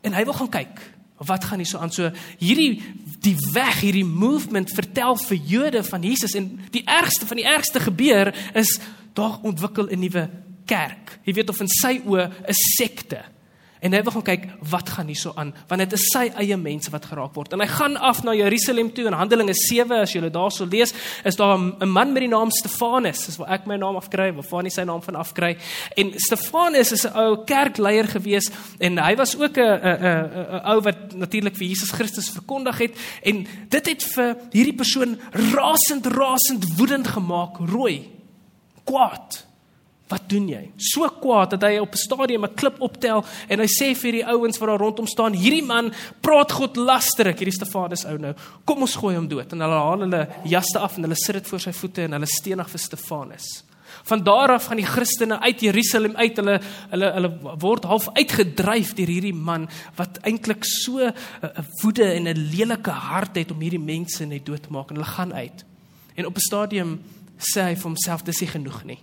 en 0.00 0.14
hy 0.14 0.24
wil 0.24 0.32
gaan 0.32 0.48
kyk. 0.48 0.80
Wat 1.18 1.44
gaan 1.44 1.58
hier 1.58 1.66
so 1.66 1.78
aan? 1.78 1.92
So 1.92 2.10
hierdie 2.38 2.80
die 3.20 3.36
weg, 3.52 3.80
hierdie 3.82 4.06
movement 4.06 4.70
vertel 4.70 5.16
vir 5.16 5.36
Jode 5.36 5.82
van 5.84 6.02
Jesus 6.02 6.34
en 6.38 6.60
die 6.70 6.84
ergste 6.86 7.26
van 7.26 7.36
die 7.36 7.44
ergste 7.44 7.80
gebeur 7.80 8.30
is 8.54 8.78
daar 9.18 9.38
ontwikkel 9.42 9.90
'n 9.90 9.98
nuwe 9.98 10.28
kerk. 10.66 11.18
Jy 11.24 11.32
weet 11.32 11.50
of 11.50 11.60
in 11.60 11.68
sy 11.68 12.00
oë 12.06 12.24
'n 12.28 12.54
sekte. 12.76 13.24
En 13.78 13.94
hy 13.94 14.00
wil 14.02 14.12
gaan 14.16 14.24
kyk 14.26 14.46
wat 14.72 14.90
gaan 14.90 15.06
hierso 15.06 15.32
aan, 15.38 15.52
want 15.70 15.84
dit 15.84 15.92
is 15.94 16.06
sy 16.10 16.24
eie 16.42 16.56
mense 16.58 16.90
wat 16.90 17.04
geraak 17.06 17.36
word. 17.38 17.52
En 17.54 17.62
hy 17.62 17.68
gaan 17.70 17.94
af 17.96 18.24
na 18.26 18.34
Jerusalem 18.34 18.90
toe 18.94 19.04
in 19.06 19.14
Handelinge 19.14 19.54
7 19.54 20.00
as 20.02 20.14
jy 20.14 20.22
dit 20.24 20.34
daarso 20.34 20.66
lees, 20.66 20.92
is 21.24 21.36
daar 21.36 21.54
'n 21.58 21.88
man 21.88 22.12
met 22.12 22.22
die 22.22 22.28
naam 22.28 22.50
Stefanus, 22.50 23.26
dis 23.26 23.36
waar 23.36 23.52
ek 23.54 23.66
my 23.66 23.76
naam 23.76 23.96
afkry, 23.96 24.32
waar 24.34 24.42
Fanie 24.42 24.70
sy 24.70 24.82
naam 24.82 25.02
van 25.02 25.14
afkry. 25.14 25.56
En 25.96 26.12
Stefanus 26.16 26.92
is 26.92 27.06
'n 27.06 27.14
ou 27.14 27.44
kerkleier 27.44 28.08
gewees 28.08 28.50
en 28.80 28.98
hy 28.98 29.14
was 29.16 29.36
ook 29.36 29.56
'n 29.56 29.62
'n 29.62 29.98
'n 30.02 30.60
ou 30.64 30.80
wat 30.80 31.14
natuurlik 31.14 31.56
vir 31.56 31.68
Jesus 31.68 31.90
Christus 31.90 32.30
verkondig 32.30 32.78
het 32.78 32.96
en 33.22 33.46
dit 33.68 33.86
het 33.86 34.02
vir 34.02 34.36
hierdie 34.50 34.76
persoon 34.76 35.18
rasend 35.32 36.06
rasend 36.06 36.64
woedend 36.76 37.06
gemaak, 37.06 37.58
rooi, 37.58 38.17
kwaad. 38.88 39.44
Wat 40.08 40.24
doen 40.30 40.46
jy? 40.48 40.62
So 40.80 41.04
kwaad 41.20 41.52
dat 41.56 41.66
hy 41.68 41.78
op 41.82 41.92
'n 41.92 42.00
stadium 42.00 42.44
'n 42.44 42.54
klip 42.54 42.80
optel 42.80 43.24
en 43.48 43.60
hy 43.60 43.66
sê 43.66 43.94
vir 43.94 44.12
die 44.12 44.26
ouens 44.26 44.58
wat 44.58 44.68
daar 44.68 44.78
rondom 44.78 45.06
staan: 45.06 45.32
"Hierdie 45.32 45.64
man 45.64 45.92
praat 46.20 46.52
God 46.52 46.76
lasterik, 46.76 47.38
hierdie 47.38 47.60
Stefanus 47.60 48.04
ou 48.04 48.16
nou. 48.16 48.34
Kom 48.64 48.80
ons 48.80 48.96
gooi 48.96 49.14
hom 49.14 49.28
dood." 49.28 49.52
En 49.52 49.60
hulle 49.60 49.74
haal 49.74 50.00
hulle 50.00 50.28
jaste 50.44 50.78
af 50.78 50.96
en 50.96 51.02
hulle 51.02 51.16
sit 51.16 51.34
dit 51.34 51.46
voor 51.46 51.60
sy 51.60 51.72
voete 51.72 52.02
en 52.02 52.12
hulle 52.12 52.26
stenig 52.26 52.70
vir 52.70 52.78
Stefanus. 52.80 53.64
Van 54.04 54.24
daar 54.24 54.50
af 54.50 54.66
gaan 54.66 54.76
die 54.76 54.86
Christene 54.86 55.40
uit 55.40 55.60
Jerusalem 55.60 56.16
uit. 56.16 56.36
Hulle 56.36 56.60
hulle 56.90 57.12
hulle 57.12 57.30
word 57.58 57.84
half 57.84 58.08
uitgedryf 58.12 58.94
deur 58.94 59.06
hierdie 59.06 59.34
man 59.34 59.68
wat 59.96 60.18
eintlik 60.22 60.64
so 60.64 60.98
'n 60.98 61.14
woede 61.82 62.12
en 62.12 62.28
'n 62.28 62.50
lelike 62.50 62.90
hart 62.90 63.36
het 63.36 63.50
om 63.50 63.60
hierdie 63.60 63.80
mense 63.80 64.24
net 64.24 64.46
dood 64.46 64.62
te 64.62 64.72
maak 64.72 64.90
en 64.90 64.96
hulle 64.96 65.08
gaan 65.16 65.34
uit. 65.34 65.64
En 66.14 66.26
op 66.26 66.36
'n 66.36 66.40
stadium 66.40 67.00
sê 67.38 67.70
hy 67.70 67.74
vir 67.74 67.88
homself: 67.90 68.24
"Dis 68.26 68.40
nie 68.40 68.50
genoeg 68.50 68.84
nie." 68.84 68.98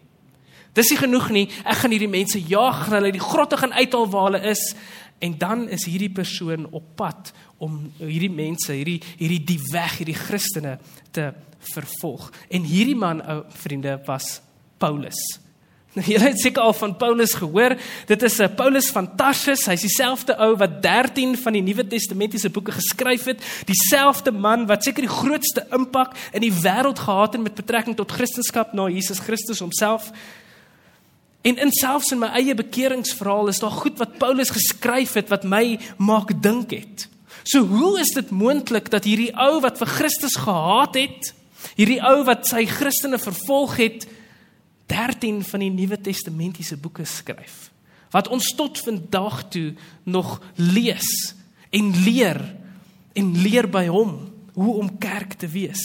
Dis 0.76 0.90
nie 0.92 1.00
genoeg 1.00 1.30
nie. 1.32 1.46
Ek 1.64 1.78
gaan 1.78 1.94
hierdie 1.96 2.12
mense 2.12 2.40
jaag, 2.40 2.90
hulle 2.92 3.14
die 3.16 3.24
grotte 3.24 3.58
gaan 3.58 3.72
uithaal 3.74 4.10
waar 4.12 4.26
hulle 4.32 4.42
is 4.52 4.76
en 5.24 5.38
dan 5.40 5.70
is 5.72 5.86
hierdie 5.88 6.12
persoon 6.12 6.66
op 6.76 6.90
pad 7.00 7.32
om 7.64 7.78
hierdie 8.02 8.32
mense, 8.32 8.74
hierdie 8.74 9.00
hierdie 9.16 9.40
die 9.48 9.60
weg, 9.72 10.02
hierdie 10.02 10.18
Christene 10.20 10.78
te 11.16 11.30
vervolg. 11.72 12.28
En 12.52 12.68
hierdie 12.68 12.98
man, 13.00 13.24
ou 13.24 13.44
vriende, 13.64 13.96
was 14.06 14.42
Paulus. 14.78 15.22
Nou 15.96 16.04
julle 16.04 16.28
het 16.28 16.42
seker 16.42 16.62
al 16.62 16.74
van 16.76 16.98
Paulus 17.00 17.34
gehoor. 17.40 17.78
Dit 18.06 18.24
is 18.24 18.38
'n 18.38 18.42
eh, 18.44 18.56
Paulus 18.56 18.90
van 18.92 19.16
Tarsus. 19.16 19.66
Hy's 19.66 19.82
dieselfde 19.82 20.36
ou 20.38 20.56
wat 20.58 20.82
13 20.82 21.38
van 21.38 21.54
die 21.54 21.62
Nuwe 21.62 21.88
Testamentiese 21.88 22.50
boeke 22.50 22.72
geskryf 22.72 23.24
het. 23.24 23.44
Dieselfde 23.66 24.32
man 24.32 24.66
wat 24.66 24.84
seker 24.84 25.02
die 25.02 25.16
grootste 25.22 25.68
impak 25.72 26.16
in 26.32 26.42
die 26.42 26.52
wêreld 26.52 27.00
gehad 27.00 27.34
het 27.34 27.42
met 27.42 27.56
betrekking 27.56 27.96
tot 27.96 28.12
Christendom 28.12 28.66
na 28.72 28.90
Jesus 28.90 29.20
Christus 29.20 29.60
homself. 29.60 30.12
En 31.42 31.58
in 31.58 31.72
selfs 31.72 32.12
in 32.12 32.20
my 32.20 32.28
eie 32.28 32.56
bekeringsverhaal 32.56 33.48
is 33.48 33.60
daar 33.60 33.72
goed 33.72 33.98
wat 33.98 34.18
Paulus 34.18 34.50
geskryf 34.50 35.14
het 35.14 35.30
wat 35.30 35.44
my 35.44 35.80
maak 35.98 36.42
dink 36.42 36.72
het. 36.72 37.08
So 37.44 37.62
hoe 37.62 38.00
is 38.00 38.10
dit 38.10 38.30
moontlik 38.30 38.90
dat 38.90 39.04
hierdie 39.04 39.32
ou 39.38 39.62
wat 39.62 39.78
vir 39.78 39.88
Christus 39.88 40.36
gehaat 40.36 40.96
het, 40.96 41.34
hierdie 41.76 42.02
ou 42.02 42.24
wat 42.24 42.48
sy 42.48 42.66
Christene 42.66 43.20
vervolg 43.20 43.78
het, 43.78 44.08
13 44.92 45.42
van 45.44 45.64
die 45.66 45.72
Nuwe 45.74 45.98
Testamentiese 46.02 46.78
boeke 46.78 47.06
skryf 47.06 47.70
wat 48.16 48.30
ons 48.32 48.54
tot 48.56 48.80
vandag 48.80 49.42
toe 49.52 49.74
nog 50.08 50.38
lees 50.56 51.10
en 51.76 51.92
leer 52.06 52.40
en 53.16 53.32
leer 53.44 53.68
by 53.72 53.88
hom 53.92 54.18
hoe 54.56 54.74
om 54.80 54.92
kerk 55.02 55.36
te 55.42 55.50
wees. 55.52 55.82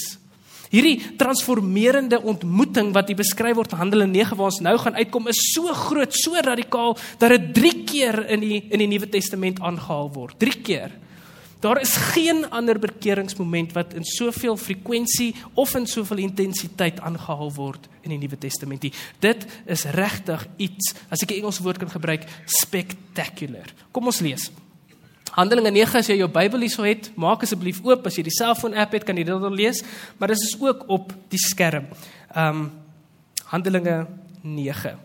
Hierdie 0.70 1.16
transformerende 1.18 2.20
ontmoeting 2.22 2.92
wat 2.94 3.08
hier 3.10 3.18
beskryf 3.18 3.56
word 3.58 3.72
in 3.74 3.80
Handelinge 3.80 4.14
9 4.14 4.38
waar 4.38 4.52
ons 4.52 4.60
nou 4.62 4.76
gaan 4.78 4.98
uitkom 5.00 5.26
is 5.32 5.40
so 5.50 5.72
groot, 5.74 6.14
so 6.14 6.38
radikaal 6.38 6.94
dat 7.18 7.34
dit 7.34 7.48
3 7.58 7.72
keer 7.88 8.20
in 8.36 8.44
die 8.44 8.60
in 8.70 8.84
die 8.84 8.90
Nuwe 8.92 9.08
Testament 9.10 9.58
aangehaal 9.58 10.12
word. 10.14 10.38
3 10.38 10.62
keer. 10.62 10.94
Daar 11.60 11.80
is 11.80 11.92
geen 11.96 12.46
ander 12.50 12.78
bekeringsmoment 12.78 13.72
wat 13.76 13.92
in 13.94 14.04
soveel 14.04 14.56
frekwensie 14.56 15.34
of 15.54 15.74
in 15.74 15.86
soveel 15.86 16.22
intensiteit 16.24 17.00
aangehaal 17.00 17.52
word 17.52 17.88
in 18.00 18.14
die 18.14 18.18
Nuwe 18.18 18.38
Testament 18.40 18.82
nie. 18.82 18.92
Dit 19.20 19.44
is 19.68 19.84
regtig 19.84 20.46
iets, 20.56 20.94
as 21.12 21.22
ek 21.22 21.30
'n 21.30 21.40
Engelse 21.40 21.62
woord 21.62 21.78
kan 21.78 21.90
gebruik, 21.90 22.24
spectacular. 22.46 23.68
Kom 23.92 24.06
ons 24.06 24.20
lees. 24.20 24.50
Handelinge 25.30 25.70
9 25.70 25.98
as 25.98 26.06
jy 26.06 26.16
jou 26.16 26.28
Bybel 26.28 26.60
hierso 26.60 26.82
het, 26.82 27.10
maak 27.14 27.42
asseblief 27.42 27.84
oop 27.84 28.06
as 28.06 28.16
jy 28.16 28.22
die 28.22 28.34
selfoon 28.34 28.74
app 28.74 28.92
het, 28.92 29.04
kan 29.04 29.16
jy 29.16 29.24
dit 29.24 29.40
dan 29.40 29.54
lees, 29.54 29.82
maar 30.18 30.28
dit 30.28 30.40
is 30.40 30.56
ook 30.60 30.88
op 30.88 31.12
die 31.28 31.38
skerm. 31.38 31.86
Ehm 32.34 32.56
um, 32.56 32.70
Handelinge 33.50 34.06
9. 34.42 34.98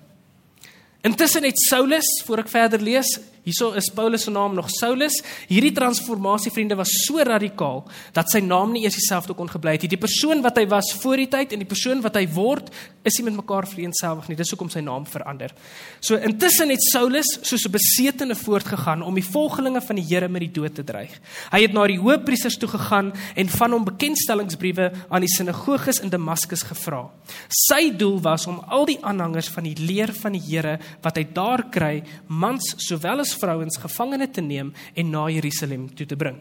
Intussen 1.01 1.43
het 1.43 1.57
Saulus, 1.57 2.05
voor 2.25 2.43
ek 2.43 2.49
verder 2.49 2.81
lees, 2.81 3.19
hierso 3.45 3.71
is 3.77 3.91
Paulus 3.93 4.25
se 4.25 4.31
naam 4.33 4.55
nog 4.57 4.69
Saulus. 4.73 5.21
Hierdie 5.47 5.73
transformasie 5.75 6.51
vriende 6.51 6.75
was 6.75 6.91
so 7.05 7.21
radikaal 7.23 7.83
dat 8.15 8.29
sy 8.33 8.41
naam 8.43 8.73
nie 8.73 8.83
eers 8.83 8.97
dieselfde 8.97 9.35
kon 9.37 9.49
gebly 9.49 9.77
het 9.77 9.85
nie. 9.85 9.93
Die 9.95 10.01
persoon 10.01 10.41
wat 10.43 10.57
hy 10.59 10.65
was 10.71 10.91
voor 11.01 11.21
die 11.21 11.29
tyd 11.31 11.53
en 11.53 11.63
die 11.63 11.69
persoon 11.69 12.01
wat 12.03 12.17
hy 12.19 12.25
word, 12.35 12.71
is 13.05 13.19
nie 13.19 13.27
met 13.27 13.37
mekaar 13.37 13.67
vereenselwig 13.69 14.29
nie. 14.29 14.37
Dis 14.39 14.51
hoekom 14.53 14.71
sy 14.73 14.81
naam 14.81 15.05
verander. 15.09 15.53
So 16.01 16.17
intussen 16.17 16.73
het 16.73 16.81
Saulus 16.89 17.29
soos 17.45 17.65
'n 17.65 17.71
besetene 17.71 18.35
voortgegaan 18.35 19.03
om 19.05 19.13
die 19.13 19.23
volgelinge 19.23 19.81
van 19.81 19.95
die 19.95 20.05
Here 20.05 20.27
met 20.27 20.41
die 20.41 20.51
dood 20.51 20.75
te 20.75 20.83
dreig. 20.83 21.11
Hy 21.51 21.61
het 21.61 21.73
na 21.73 21.87
die 21.87 21.99
hoëpriesters 21.99 22.57
toe 22.57 22.69
gegaan 22.69 23.13
en 23.35 23.49
van 23.49 23.71
hom 23.71 23.85
bekendstellingsbriewe 23.85 24.91
aan 25.09 25.21
die 25.21 25.29
sinagoges 25.29 25.99
in 25.99 26.09
Damaskus 26.09 26.63
gevra. 26.63 27.09
Sy 27.49 27.91
doel 27.95 28.19
was 28.21 28.47
om 28.47 28.59
al 28.67 28.85
die 28.85 28.99
aanhangers 29.01 29.49
van 29.49 29.63
die 29.63 29.75
leer 29.77 30.13
van 30.13 30.31
die 30.31 30.41
Here 30.41 30.79
wat 31.01 31.17
hy 31.17 31.27
daar 31.33 31.69
kry, 31.69 32.03
mans 32.27 32.73
sowel 32.77 33.19
as 33.19 33.34
vrouens 33.39 33.77
gevangene 33.77 34.29
te 34.29 34.41
neem 34.41 34.73
en 34.93 35.09
na 35.09 35.29
Jerusalem 35.29 35.87
toe 35.95 36.05
te 36.05 36.15
bring. 36.15 36.37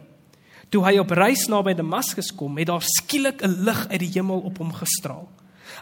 Toe 0.71 0.83
hy 0.87 0.97
op 0.99 1.13
reis 1.15 1.47
naby 1.51 1.75
Damaskus 1.77 2.33
kom, 2.35 2.57
het 2.59 2.67
daar 2.67 2.83
skielik 2.83 3.43
'n 3.43 3.65
lig 3.65 3.89
uit 3.89 4.01
die 4.01 4.13
hemel 4.15 4.41
op 4.41 4.59
hom 4.59 4.73
gestraal. 4.73 5.29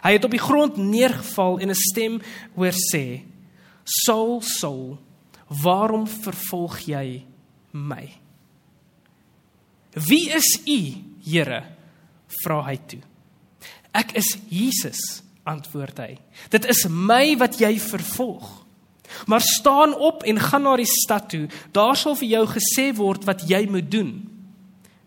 Hy 0.03 0.11
het 0.11 0.25
op 0.25 0.31
die 0.31 0.41
grond 0.41 0.77
neergeval 0.77 1.59
en 1.59 1.69
'n 1.69 1.75
stem 1.91 2.21
hoor 2.55 2.73
sê: 2.93 3.23
"Saul, 3.83 4.41
Saul, 4.41 4.99
waarom 5.47 6.07
vervolg 6.07 6.79
jy 6.79 7.25
my?" 7.71 8.09
"Wie 9.93 10.29
is 10.29 10.61
U, 10.67 10.93
Here?" 11.23 11.63
vra 12.43 12.63
hy 12.63 12.77
toe. 12.87 13.01
"Ek 13.93 14.11
is 14.11 14.37
Jesus," 14.49 15.23
antwoord 15.43 15.97
hy. 15.97 16.17
"Dit 16.49 16.65
is 16.65 16.87
my 16.89 17.37
wat 17.37 17.59
jy 17.59 17.79
vervolg." 17.79 18.62
Maar 19.27 19.41
staan 19.41 19.95
op 19.95 20.23
en 20.23 20.39
gaan 20.39 20.61
na 20.61 20.75
die 20.79 20.89
stad 20.89 21.29
toe. 21.29 21.47
Daar 21.71 21.97
sal 21.97 22.15
vir 22.15 22.27
jou 22.27 22.45
gesê 22.55 22.89
word 22.95 23.25
wat 23.29 23.43
jy 23.49 23.65
moet 23.69 23.91
doen. 23.91 24.13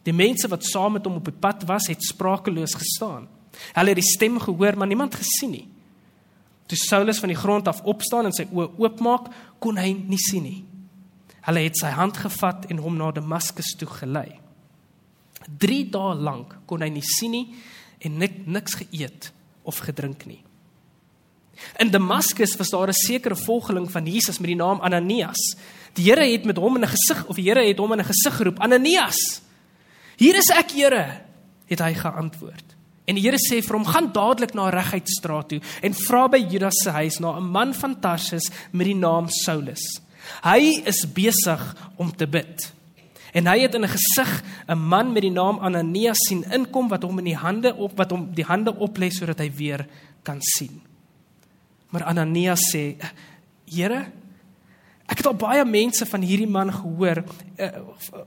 Die 0.07 0.15
mense 0.15 0.49
wat 0.49 0.65
saam 0.65 0.97
met 0.97 1.07
hom 1.07 1.19
op 1.19 1.27
die 1.27 1.41
pad 1.41 1.65
was, 1.67 1.89
het 1.91 2.05
sprakeloos 2.05 2.77
gestaan. 2.79 3.27
Hulle 3.75 3.95
het 3.95 4.01
die 4.01 4.13
stem 4.15 4.39
gehoor, 4.41 4.77
maar 4.77 4.87
niemand 4.87 5.15
gesien 5.15 5.51
nie. 5.51 5.67
Toe 6.67 6.79
Saulus 6.79 7.19
van 7.23 7.31
die 7.31 7.39
grond 7.39 7.69
af 7.69 7.83
opstaan 7.87 8.29
en 8.29 8.35
sy 8.35 8.47
oë 8.51 8.73
oopmaak, 8.79 9.31
kon 9.63 9.79
hy 9.79 9.93
nie 9.97 10.21
sien 10.21 10.47
nie. 10.47 10.61
Hulle 11.47 11.63
het 11.63 11.79
sy 11.79 11.93
hand 11.95 12.19
gevat 12.19 12.67
en 12.71 12.83
hom 12.83 12.99
na 12.99 13.13
Damaskus 13.15 13.75
toe 13.79 13.89
gelei. 14.01 14.29
3 15.47 15.83
dae 15.95 16.15
lank 16.19 16.57
kon 16.67 16.83
hy 16.83 16.91
nie 16.91 17.05
sien 17.07 17.35
nie 17.35 17.47
en 18.03 18.19
nik, 18.19 18.43
niks 18.51 18.75
geëet 18.81 19.31
of 19.67 19.79
gedrink 19.87 20.27
nie. 20.27 20.43
In 21.79 21.91
Damaskus 21.91 22.57
was 22.57 22.71
daar 22.71 22.89
'n 22.89 22.93
sekere 22.93 23.37
volgeling 23.37 23.91
van 23.91 24.07
Jesus 24.07 24.39
met 24.39 24.49
die 24.49 24.57
naam 24.57 24.81
Ananias. 24.81 25.57
Die 25.93 26.05
Here 26.05 26.33
het 26.33 26.45
met 26.45 26.57
hom 26.57 26.77
in 26.77 26.83
'n 26.83 26.89
gesig 26.89 27.27
of 27.27 27.37
die 27.37 27.49
Here 27.49 27.67
het 27.67 27.79
hom 27.79 27.93
in 27.93 28.01
'n 28.01 28.05
gesig 28.05 28.37
geroep: 28.37 28.59
"Ananias! 28.59 29.41
Hier 30.17 30.37
is 30.37 30.51
ek, 30.51 30.71
Here," 30.71 31.21
het 31.67 31.79
hy 31.79 31.95
geantwoord. 31.95 32.77
En 33.07 33.15
die 33.15 33.23
Here 33.23 33.39
sê 33.39 33.63
vir 33.63 33.77
hom: 33.77 33.85
"Gaan 33.85 34.13
dadelik 34.13 34.55
na 34.55 34.69
Regheidstraat 34.69 35.49
toe 35.49 35.61
en 35.83 35.95
vra 35.95 36.29
by 36.29 36.47
Judas 36.51 36.83
se 36.83 36.91
huis 36.91 37.19
na 37.19 37.37
'n 37.37 37.51
man 37.51 37.75
van 37.75 38.01
Tarsus 38.01 38.51
met 38.73 38.87
die 38.87 38.95
naam 38.95 39.29
Saulus. 39.29 40.01
Hy 40.43 40.83
is 40.85 41.07
besig 41.13 41.77
om 41.97 42.17
te 42.17 42.27
bid." 42.27 42.73
En 43.33 43.47
hy 43.47 43.61
het 43.61 43.75
in 43.75 43.85
'n 43.85 43.89
gesig 43.89 44.43
'n 44.69 44.79
man 44.79 45.13
met 45.13 45.23
die 45.23 45.31
naam 45.31 45.59
Ananias 45.59 46.19
sien 46.29 46.45
inkom 46.51 46.89
wat 46.89 47.03
hom 47.03 47.19
in 47.19 47.25
die 47.25 47.37
hande 47.37 47.75
op 47.75 47.97
wat 47.97 48.11
hom 48.11 48.35
die 48.35 48.45
hande 48.45 48.75
oplê 48.75 49.11
sodat 49.11 49.39
hy 49.39 49.53
weer 49.53 49.87
kan 50.23 50.39
sien. 50.41 50.86
Maar 51.97 52.05
Ananias 52.05 52.61
sê: 52.75 52.97
"Here, 53.65 54.13
ek 55.09 55.17
het 55.17 55.27
al 55.27 55.35
baie 55.35 55.65
mense 55.65 56.07
van 56.07 56.21
hierdie 56.21 56.49
man 56.49 56.73
gehoor. 56.73 57.25
Eh, 57.57 57.71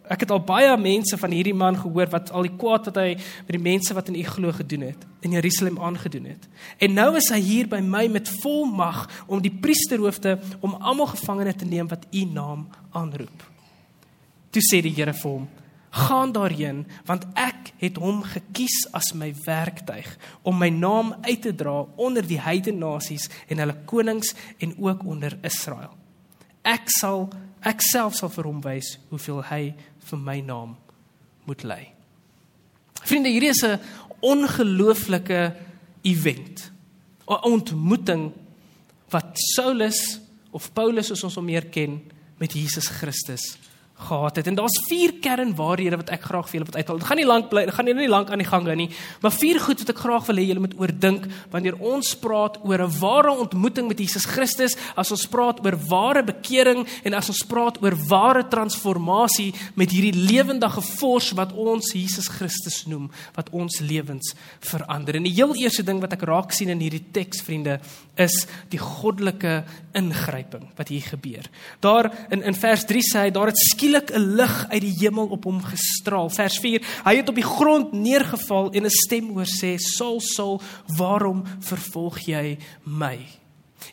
ek 0.10 0.20
het 0.20 0.32
al 0.32 0.42
baie 0.42 0.78
mense 0.78 1.18
van 1.18 1.32
hierdie 1.32 1.54
man 1.54 1.78
gehoor 1.78 2.10
wat 2.10 2.32
al 2.32 2.42
die 2.42 2.56
kwaad 2.58 2.86
wat 2.86 2.96
hy 2.96 3.14
met 3.14 3.52
die 3.54 3.62
mense 3.62 3.94
wat 3.94 4.08
in 4.10 4.16
U 4.16 4.24
glo 4.24 4.52
gedoen 4.52 4.82
het, 4.82 5.06
in 5.22 5.32
Jerusalem 5.32 5.78
aangedoen 5.80 6.26
het. 6.26 6.48
En 6.80 6.94
nou 6.94 7.16
is 7.16 7.30
hy 7.30 7.40
hier 7.40 7.68
by 7.68 7.80
my 7.80 8.08
met 8.08 8.30
volmag 8.42 9.06
om 9.28 9.42
die 9.42 9.54
priesterhoofde 9.54 10.40
om 10.62 10.74
almal 10.74 11.14
gevangene 11.14 11.54
te 11.54 11.66
neem 11.66 11.88
wat 11.88 12.08
U 12.12 12.26
naam 12.26 12.68
aanroep." 12.90 13.46
Toe 14.50 14.62
sê 14.66 14.82
die 14.82 14.96
Here 14.98 15.14
vir 15.14 15.32
hom: 15.32 15.48
gaan 15.90 16.32
daarheen 16.32 16.84
want 17.06 17.26
ek 17.34 17.72
het 17.82 17.98
hom 17.98 18.22
gekies 18.24 18.86
as 18.94 19.12
my 19.18 19.32
werktuig 19.46 20.10
om 20.42 20.58
my 20.58 20.70
naam 20.70 21.16
uit 21.22 21.42
te 21.42 21.54
dra 21.56 21.86
onder 21.98 22.26
die 22.26 22.42
heidene 22.42 22.78
nasies 22.78 23.30
en 23.48 23.62
hulle 23.64 23.78
konings 23.90 24.34
en 24.60 24.76
ook 24.78 25.06
onder 25.06 25.38
Israel. 25.42 25.96
Ek 26.62 26.92
sal 27.00 27.30
ek 27.66 27.82
self 27.84 28.16
sal 28.20 28.32
vir 28.32 28.48
hom 28.48 28.62
wys 28.64 28.98
hoeveel 29.10 29.42
hy 29.50 29.64
vir 30.10 30.20
my 30.20 30.40
naam 30.46 30.76
moet 31.50 31.64
ly. 31.66 31.82
Vriende, 33.04 33.30
hierdie 33.30 33.50
is 33.50 33.64
'n 33.64 33.80
ongelooflike 34.22 35.56
event. 36.04 36.72
'n 37.28 37.44
Ontmoeting 37.44 38.32
wat 39.10 39.38
Saulus 39.56 40.20
of 40.52 40.74
Paulus 40.74 41.08
soos 41.08 41.24
ons 41.24 41.36
hom 41.36 41.46
meer 41.46 41.66
ken 41.70 42.02
met 42.38 42.54
Jesus 42.54 42.88
Christus 42.88 43.58
gehad 44.00 44.36
het. 44.40 44.48
En 44.48 44.56
daar's 44.56 44.80
vier 44.88 45.14
kernwaarhede 45.22 46.00
wat 46.00 46.10
ek 46.16 46.24
graag 46.30 46.48
vir 46.50 46.60
julle 46.60 46.70
wil 46.72 46.80
uithaal. 46.80 47.00
Dit 47.02 47.08
gaan 47.10 47.20
nie 47.20 47.28
lank 47.28 47.50
bly, 47.52 47.66
dit 47.68 47.76
gaan 47.76 47.86
nie 47.86 48.08
lank 48.10 48.32
aan 48.32 48.42
die 48.42 48.48
gang 48.48 48.66
gaan 48.68 48.80
nie, 48.80 48.90
maar 49.22 49.34
vier 49.36 49.60
goed 49.60 49.84
wat 49.84 49.92
ek 49.94 50.02
graag 50.04 50.26
wil 50.30 50.40
hê 50.40 50.46
julle 50.48 50.64
moet 50.64 50.76
oordink 50.80 51.28
wanneer 51.54 51.78
ons 51.80 52.14
praat 52.20 52.60
oor 52.64 52.82
'n 52.86 53.00
ware 53.00 53.32
ontmoeting 53.32 53.88
met 53.88 54.00
Jesus 54.00 54.26
Christus, 54.26 54.76
as 54.96 55.12
ons 55.12 55.26
praat 55.28 55.60
oor 55.66 55.78
ware 55.90 56.24
bekering 56.24 56.88
en 57.04 57.14
as 57.14 57.30
ons 57.30 57.44
praat 57.44 57.82
oor 57.84 57.96
ware 58.08 58.44
transformasie 58.48 59.54
met 59.76 59.92
hierdie 59.92 60.16
lewendige 60.16 60.82
vors 60.82 61.32
wat 61.32 61.54
ons 61.54 61.94
Jesus 61.94 62.28
Christus 62.28 62.86
noem, 62.86 63.12
wat 63.36 63.50
ons 63.52 63.80
lewens 63.80 64.36
verander. 64.60 65.16
En 65.16 65.24
die 65.24 65.34
heel 65.34 65.56
eerste 65.56 65.84
ding 65.84 66.00
wat 66.00 66.14
ek 66.14 66.22
raak 66.24 66.52
sien 66.52 66.70
in 66.70 66.80
hierdie 66.80 67.12
teks, 67.12 67.42
vriende, 67.42 67.80
is 68.18 68.48
die 68.70 68.80
goddelike 68.80 69.64
ingryping 69.94 70.68
wat 70.76 70.88
hier 70.88 71.02
gebeur. 71.02 71.46
Daar 71.80 72.12
in 72.30 72.44
in 72.44 72.54
vers 72.54 72.86
3 72.86 73.02
sê 73.02 73.20
hy 73.20 73.32
daar 73.32 73.48
het 73.48 73.58
skielik 73.58 73.89
'n 73.96 74.36
lig 74.36 74.66
uit 74.70 74.82
die 74.82 74.96
hemel 75.00 75.28
op 75.28 75.44
hom 75.44 75.62
gestraal. 75.64 76.30
Vers 76.30 76.60
4: 76.60 76.82
Hy 77.06 77.16
het 77.16 77.30
op 77.30 77.36
die 77.36 77.44
grond 77.44 77.92
neergeval 77.94 78.72
en 78.72 78.86
'n 78.86 78.90
stem 78.90 79.30
hoor 79.34 79.46
sê: 79.46 79.78
"Saul, 79.78 80.20
Saul, 80.22 80.62
waarom 80.98 81.44
vervolg 81.60 82.20
jy 82.20 82.58
my?" 82.84 83.20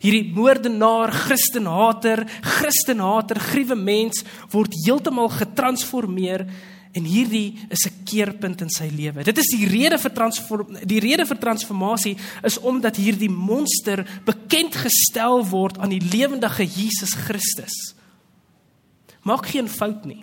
Hierdie 0.01 0.33
moordenaar, 0.35 1.13
Christenhater, 1.13 2.27
Christenhater, 2.43 3.41
gruwe 3.41 3.75
mens 3.75 4.25
word 4.51 4.75
heeltemal 4.85 5.29
getransformeer 5.29 6.47
en 6.97 7.05
hierdie 7.05 7.59
is 7.69 7.87
'n 7.87 8.05
keerpunt 8.05 8.61
in 8.61 8.71
sy 8.71 8.89
lewe. 8.89 9.23
Dit 9.23 9.39
is 9.39 9.49
die 9.57 9.67
rede 9.67 9.99
vir 9.99 10.13
transform 10.13 10.79
die 10.85 11.01
rede 11.01 11.27
vir 11.27 11.39
transformasie 11.39 12.17
is 12.43 12.59
omdat 12.59 12.97
hierdie 12.97 13.31
monster 13.31 14.07
bekend 14.25 14.75
gestel 14.75 15.45
word 15.45 15.79
aan 15.79 15.91
die 15.91 16.09
lewendige 16.13 16.65
Jesus 16.65 17.15
Christus 17.15 17.96
maak 19.27 19.49
geen 19.51 19.69
fout 19.69 20.05
nie. 20.09 20.23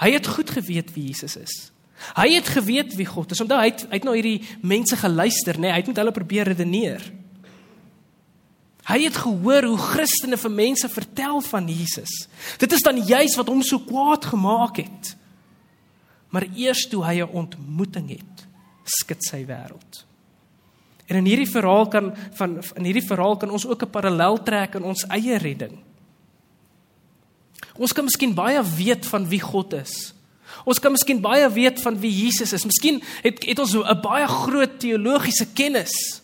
Hy 0.00 0.12
het 0.14 0.26
goed 0.26 0.50
geweet 0.50 0.92
wie 0.94 1.08
Jesus 1.10 1.36
is. 1.36 1.56
Hy 2.16 2.28
het 2.34 2.48
geweet 2.50 2.94
wie 2.98 3.06
God 3.06 3.34
is. 3.34 3.42
Onthou 3.42 3.60
hy 3.60 3.70
het, 3.70 3.84
hy 3.90 3.98
het 4.00 4.06
na 4.06 4.14
hierdie 4.16 4.40
mense 4.66 4.96
geluister, 4.98 5.58
nê? 5.58 5.68
Nee, 5.68 5.74
hy 5.74 5.82
het 5.82 5.90
met 5.92 6.00
hulle 6.02 6.14
probeer 6.14 6.50
redeneer. 6.50 7.04
Hy 8.88 8.98
het 9.04 9.18
gehoor 9.22 9.68
hoe 9.70 9.78
Christene 9.78 10.38
vir 10.40 10.54
mense 10.54 10.88
vertel 10.90 11.38
van 11.46 11.68
Jesus. 11.70 12.26
Dit 12.58 12.74
is 12.74 12.82
dan 12.82 12.98
juis 12.98 13.36
wat 13.38 13.50
hom 13.52 13.62
so 13.62 13.78
kwaad 13.86 14.26
gemaak 14.32 14.80
het. 14.82 15.12
Maar 16.34 16.48
eers 16.56 16.88
toe 16.90 17.04
hy 17.04 17.20
'n 17.22 17.30
ontmoeting 17.30 18.08
het, 18.18 18.46
skud 18.84 19.22
sy 19.22 19.44
wêreld. 19.46 20.04
En 21.06 21.16
in 21.16 21.24
hierdie 21.24 21.50
verhaal 21.50 21.88
kan 21.88 22.14
van 22.32 22.62
in 22.74 22.84
hierdie 22.84 23.06
verhaal 23.06 23.36
kan 23.36 23.50
ons 23.50 23.66
ook 23.66 23.82
'n 23.82 23.90
parallel 23.90 24.42
trek 24.42 24.74
in 24.74 24.82
ons 24.82 25.04
eie 25.06 25.38
redding. 25.38 25.78
Ons 27.78 27.92
kan 27.92 28.04
miskien 28.04 28.34
baie 28.34 28.62
weet 28.76 29.06
van 29.06 29.28
wie 29.28 29.40
God 29.40 29.72
is. 29.72 30.14
Ons 30.68 30.78
kan 30.78 30.92
miskien 30.92 31.20
baie 31.22 31.48
weet 31.50 31.80
van 31.82 31.96
wie 31.98 32.12
Jesus 32.12 32.52
is. 32.52 32.66
Miskien 32.68 33.02
het 33.22 33.44
het 33.44 33.58
ons 33.58 33.74
'n 33.74 34.00
baie 34.02 34.26
groot 34.26 34.80
teologiese 34.80 35.46
kennis. 35.54 36.22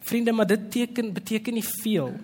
Vriende, 0.00 0.32
maar 0.32 0.46
dit 0.46 0.70
teken 0.70 1.12
beteken 1.12 1.54
nie 1.54 1.64
veel 1.82 2.20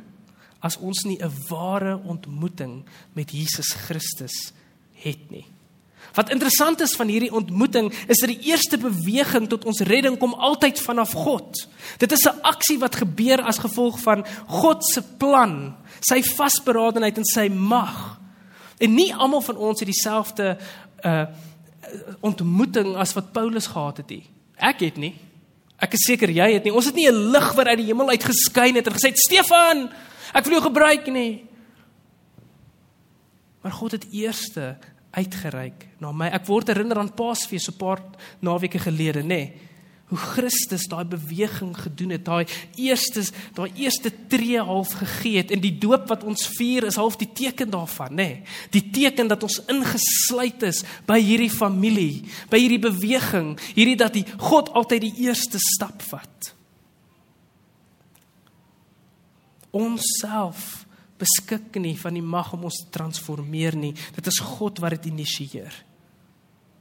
as 0.60 0.76
ons 0.76 1.04
nie 1.04 1.18
'n 1.22 1.32
ware 1.48 2.00
ontmoeting 2.04 2.84
met 3.12 3.30
Jesus 3.30 3.72
Christus 3.72 4.52
het 4.92 5.30
nie. 5.30 5.46
Wat 6.18 6.32
interessant 6.34 6.80
is 6.82 6.96
van 6.98 7.06
hierdie 7.06 7.30
ontmoeting 7.30 7.92
is 8.10 8.18
dat 8.18 8.32
die 8.32 8.50
eerste 8.50 8.78
beweging 8.82 9.46
tot 9.48 9.64
ons 9.70 9.84
redding 9.86 10.16
kom 10.18 10.32
altyd 10.34 10.80
vanaf 10.82 11.12
God. 11.14 11.60
Dit 12.02 12.12
is 12.12 12.26
'n 12.26 12.42
aksie 12.42 12.78
wat 12.78 12.96
gebeur 12.98 13.40
as 13.42 13.62
gevolg 13.62 14.00
van 14.02 14.26
God 14.46 14.84
se 14.84 15.02
plan, 15.18 15.76
sy 16.00 16.22
vasberadenheid 16.22 17.16
en 17.16 17.24
sy 17.24 17.48
mag. 17.48 18.18
En 18.78 18.94
nie 18.94 19.14
almal 19.14 19.40
van 19.40 19.56
ons 19.56 19.78
het 19.78 19.88
dieselfde 19.88 20.58
uh 21.04 21.26
ontmoeting 22.20 22.96
as 22.96 23.14
wat 23.14 23.32
Paulus 23.32 23.66
gehad 23.66 23.96
het 23.96 24.08
nie. 24.08 24.24
Ek 24.56 24.80
het 24.80 24.96
nie. 24.96 25.14
Ek 25.78 25.92
is 25.92 26.04
seker 26.04 26.30
jy 26.30 26.52
het 26.52 26.64
nie. 26.64 26.74
Ons 26.74 26.84
het 26.84 26.94
nie 26.94 27.08
'n 27.08 27.30
lig 27.30 27.52
wat 27.52 27.66
uit 27.66 27.78
die 27.78 27.86
hemel 27.86 28.08
uit 28.08 28.24
geskyn 28.24 28.74
het 28.74 28.86
en 28.86 28.92
gesê 28.92 29.14
Stefan, 29.14 29.90
ek 30.34 30.44
wil 30.44 30.52
jou 30.52 30.62
gebruik 30.62 31.06
nie. 31.06 31.44
Maar 33.62 33.72
God 33.72 33.92
het 33.92 34.06
eerste 34.10 34.76
uitgereik 35.18 35.86
na 36.02 36.12
my. 36.12 36.30
Ek 36.32 36.46
word 36.48 36.70
herinner 36.70 37.00
aan 37.02 37.14
Paasfees 37.14 37.66
so 37.68 37.72
'n 37.72 37.78
paar 37.78 38.00
naweke 38.40 38.78
gelede, 38.78 39.22
nê. 39.22 39.28
Nee, 39.28 39.68
hoe 40.08 40.18
Christus 40.18 40.86
daai 40.88 41.04
beweging 41.04 41.74
gedoen 41.76 42.14
het, 42.16 42.24
daai 42.24 42.46
eerste 42.80 43.26
daai 43.56 43.68
eerste 43.76 44.10
tree 44.32 44.60
half 44.60 44.94
gegee 45.02 45.42
het 45.42 45.52
en 45.52 45.60
die 45.60 45.74
doop 45.80 46.08
wat 46.08 46.24
ons 46.24 46.46
vier 46.56 46.86
is 46.88 46.96
half 46.96 47.18
die 47.20 47.28
teken 47.28 47.70
daarvan, 47.70 48.14
nê. 48.16 48.16
Nee, 48.16 48.42
die 48.72 48.84
teken 48.94 49.28
dat 49.28 49.44
ons 49.44 49.60
ingesluit 49.68 50.64
is 50.70 50.82
by 51.08 51.18
hierdie 51.20 51.52
familie, 51.52 52.24
by 52.48 52.60
hierdie 52.62 52.80
beweging, 52.88 53.54
hierdie 53.76 53.98
dat 54.00 54.16
die 54.16 54.24
God 54.40 54.72
altyd 54.72 55.10
die 55.10 55.28
eerste 55.28 55.60
stap 55.60 56.00
vat. 56.08 56.54
Ons 59.76 60.08
self 60.22 60.87
beskik 61.18 61.76
nie 61.82 61.96
van 61.98 62.16
die 62.16 62.24
mag 62.24 62.52
om 62.54 62.66
ons 62.68 62.80
te 62.84 62.90
transformeer 62.94 63.76
nie. 63.76 63.92
Dit 64.16 64.30
is 64.30 64.40
God 64.56 64.80
wat 64.82 64.96
dit 64.96 65.10
initieer. 65.12 65.74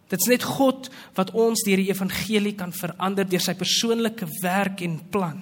Dit 0.07 0.23
is 0.23 0.29
net 0.31 0.45
God 0.47 0.87
wat 1.17 1.33
ons 1.35 1.65
deur 1.67 1.81
die 1.81 1.91
evangelie 1.91 2.55
kan 2.55 2.71
verander 2.71 3.27
deur 3.27 3.43
sy 3.43 3.57
persoonlike 3.59 4.29
werk 4.41 4.83
en 4.85 4.99
plan. 5.11 5.41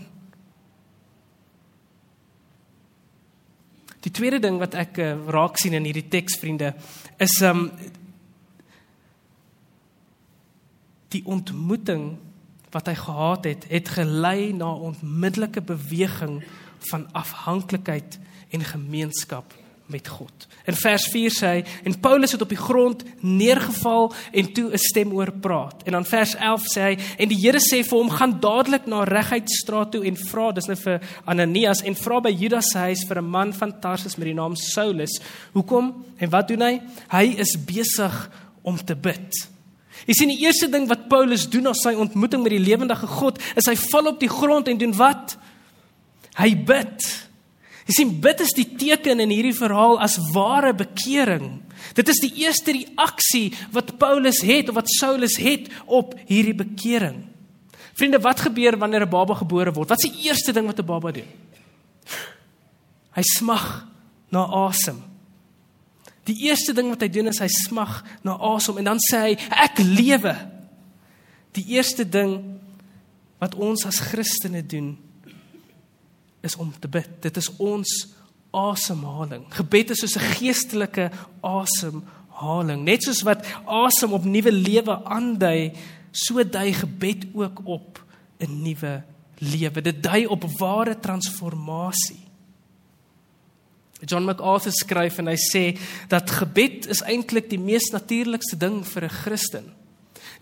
Die 4.05 4.13
tweede 4.13 4.39
ding 4.41 4.57
wat 4.61 4.77
ek 4.77 4.99
uh, 5.01 5.13
raak 5.33 5.57
sien 5.57 5.73
in 5.77 5.85
hierdie 5.87 6.07
teks 6.13 6.37
vriende 6.41 6.73
is 7.21 7.39
um 7.45 7.67
die 11.13 11.23
ontmoeting 11.31 12.11
wat 12.73 12.89
hy 12.91 12.95
gehad 12.99 13.47
het 13.47 13.65
het 13.71 13.89
gelei 13.95 14.51
na 14.53 14.67
onmiddellike 14.89 15.63
beweging 15.65 16.41
van 16.79 17.07
afhanklikheid 17.13 18.19
en 18.49 18.63
gemeenskap 18.63 19.53
met 19.85 20.07
God. 20.07 20.47
In 20.65 20.73
vers 20.73 21.05
4 21.13 21.33
sê 21.33 21.49
hy 21.49 21.63
en 21.85 21.97
Paulus 22.01 22.33
het 22.33 22.41
op 22.41 22.49
die 22.49 22.59
grond 22.59 23.03
neergeval 23.21 24.07
en 24.31 24.47
toe 24.53 24.71
'n 24.73 24.81
stem 24.81 25.13
oor 25.13 25.31
praat. 25.31 25.83
En 25.85 25.91
dan 25.91 26.05
vers 26.05 26.35
11 26.35 26.63
sê 26.75 26.81
hy 26.81 26.97
en 27.17 27.29
die 27.29 27.37
Here 27.37 27.59
sê 27.59 27.83
vir 27.83 27.97
hom 27.97 28.09
gaan 28.09 28.39
dadelik 28.39 28.87
na 28.87 29.03
Regheidstraat 29.03 29.91
toe 29.91 30.05
en 30.05 30.17
vra 30.17 30.51
dis 30.51 30.67
nou 30.67 30.75
vir 30.75 31.01
Ananias 31.25 31.81
en 31.81 31.95
vra 31.95 32.19
by 32.19 32.31
Judas 32.31 32.65
se 32.71 32.77
huis 32.77 33.05
vir 33.07 33.17
'n 33.17 33.29
man 33.29 33.53
van 33.53 33.79
Tarsus 33.79 34.17
met 34.17 34.25
die 34.25 34.33
naam 34.33 34.55
Saulus. 34.55 35.21
Hoekom 35.53 36.05
en 36.17 36.29
wat 36.29 36.47
doen 36.47 36.61
hy? 36.61 36.81
Hy 37.09 37.35
is 37.37 37.55
besig 37.65 38.29
om 38.63 38.77
te 38.77 38.95
bid. 38.95 39.31
Jy 40.05 40.13
sien 40.13 40.29
die 40.29 40.45
eerste 40.45 40.67
ding 40.67 40.87
wat 40.87 41.07
Paulus 41.07 41.49
doen 41.49 41.63
na 41.63 41.73
sy 41.73 41.93
ontmoeting 41.93 42.43
met 42.43 42.51
die 42.51 42.59
lewendige 42.59 43.07
God 43.07 43.39
is 43.55 43.65
hy 43.65 43.75
val 43.75 44.07
op 44.07 44.19
die 44.19 44.29
grond 44.29 44.67
en 44.67 44.77
doen 44.77 44.93
wat? 44.93 45.37
Hy 46.35 46.51
bid. 46.67 47.05
Jy 47.85 47.93
sien 47.99 48.11
bid 48.21 48.41
is 48.41 48.53
die 48.57 48.67
teken 48.79 49.21
in 49.23 49.31
hierdie 49.31 49.55
verhaal 49.55 49.99
as 50.01 50.17
ware 50.33 50.73
bekering. 50.73 51.61
Dit 51.95 52.09
is 52.09 52.19
die 52.23 52.31
eerste 52.41 52.73
reaksie 52.73 53.53
wat 53.75 53.93
Paulus 54.01 54.41
het 54.41 54.71
of 54.71 54.79
wat 54.79 54.89
Saulus 54.97 55.37
het 55.37 55.69
op 55.85 56.15
hierdie 56.25 56.55
bekering. 56.57 57.21
Vriende, 57.95 58.19
wat 58.19 58.41
gebeur 58.43 58.75
wanneer 58.77 59.05
'n 59.05 59.09
baba 59.09 59.35
gebore 59.35 59.71
word? 59.71 59.89
Wat 59.89 60.03
is 60.03 60.11
die 60.11 60.27
eerste 60.27 60.51
ding 60.51 60.65
wat 60.65 60.79
'n 60.79 60.85
baba 60.85 61.11
doen? 61.11 61.29
Hy 63.15 63.21
smag 63.21 63.87
na 64.29 64.43
asem. 64.67 65.01
Die 66.25 66.49
eerste 66.49 66.73
ding 66.73 66.89
wat 66.89 67.01
hy 67.01 67.07
doen 67.07 67.27
is 67.27 67.39
hy 67.39 67.47
smag 67.47 68.03
na 68.23 68.33
asem 68.33 68.77
en 68.77 68.83
dan 68.83 68.97
sê 68.97 69.17
hy 69.17 69.37
ek 69.49 69.77
lewe. 69.77 70.35
Die 71.51 71.65
eerste 71.77 72.09
ding 72.09 72.59
wat 73.39 73.55
ons 73.55 73.85
as 73.85 73.99
Christene 73.99 74.65
doen 74.65 75.04
is 76.45 76.55
om 76.55 76.73
te 76.79 76.87
bid. 76.87 77.09
Dit 77.25 77.37
is 77.41 77.49
ons 77.57 77.91
asemhaling. 78.55 79.45
Gebed 79.53 79.91
is 79.91 80.03
soos 80.03 80.15
'n 80.15 80.29
geestelike 80.39 81.11
asemhaling. 81.41 82.83
Net 82.83 83.03
soos 83.03 83.21
wat 83.21 83.45
asem 83.65 84.13
op 84.13 84.23
nuwe 84.23 84.51
lewe 84.51 85.03
aandui, 85.03 85.73
so 86.11 86.43
dui 86.43 86.73
gebed 86.73 87.25
ook 87.33 87.61
op 87.65 88.03
'n 88.39 88.61
nuwe 88.61 89.03
lewe. 89.37 89.81
Dit 89.81 90.03
dui 90.03 90.25
op 90.25 90.43
ware 90.57 90.99
transformasie. 90.99 92.23
John 94.05 94.25
MacArthur 94.25 94.71
skryf 94.71 95.17
en 95.17 95.27
hy 95.27 95.37
sê 95.39 95.63
dat 96.07 96.29
gebed 96.29 96.87
is 96.87 97.01
eintlik 97.01 97.49
die 97.49 97.59
mees 97.59 97.91
natuurlikste 97.91 98.57
ding 98.57 98.83
vir 98.85 99.03
'n 99.03 99.09
Christen. 99.09 99.74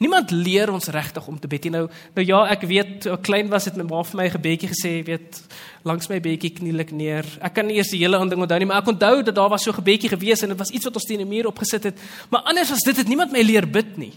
Niemand 0.04 0.34
leer 0.36 0.72
ons 0.74 0.90
regtig 0.92 1.28
om 1.32 1.38
te 1.40 1.48
bid 1.48 1.68
nie. 1.68 1.74
Nou 1.78 1.84
nou 2.18 2.26
ja, 2.28 2.42
ek 2.52 2.66
weet 2.68 2.92
toe 3.06 3.14
ek 3.16 3.24
klein 3.28 3.52
was 3.52 3.70
het 3.70 3.78
my 3.80 3.86
ma 3.88 4.02
vir 4.04 4.20
my 4.20 4.26
'n 4.28 4.36
gebedjie 4.36 4.70
gesê, 4.74 4.92
weet, 5.06 5.40
langs 5.84 6.10
my 6.10 6.20
bedjie 6.20 6.52
kniel 6.52 6.80
ek 6.80 6.92
neer. 6.92 7.26
Ek 7.42 7.54
kan 7.54 7.68
nie 7.68 7.78
eers 7.78 7.92
die 7.92 8.04
hele 8.04 8.20
ding 8.30 8.42
onthou 8.42 8.60
nie, 8.60 8.68
maar 8.68 8.82
ek 8.82 8.92
onthou 8.92 9.24
dat 9.24 9.36
daar 9.36 9.50
was 9.50 9.64
so 9.64 9.72
'n 9.72 9.82
gebedjie 9.82 10.10
gewees 10.10 10.44
en 10.44 10.50
dit 10.50 10.58
was 10.58 10.72
iets 10.72 10.86
wat 10.86 10.96
ons 10.96 11.06
teen 11.06 11.22
'n 11.22 11.28
muur 11.28 11.48
opgesit 11.48 11.84
het. 11.84 12.00
Maar 12.30 12.42
anders 12.42 12.72
as 12.72 12.84
dit 12.86 12.98
het 12.98 13.08
niemand 13.08 13.32
my 13.32 13.42
leer 13.42 13.70
bid 13.70 13.98
nie. 13.98 14.14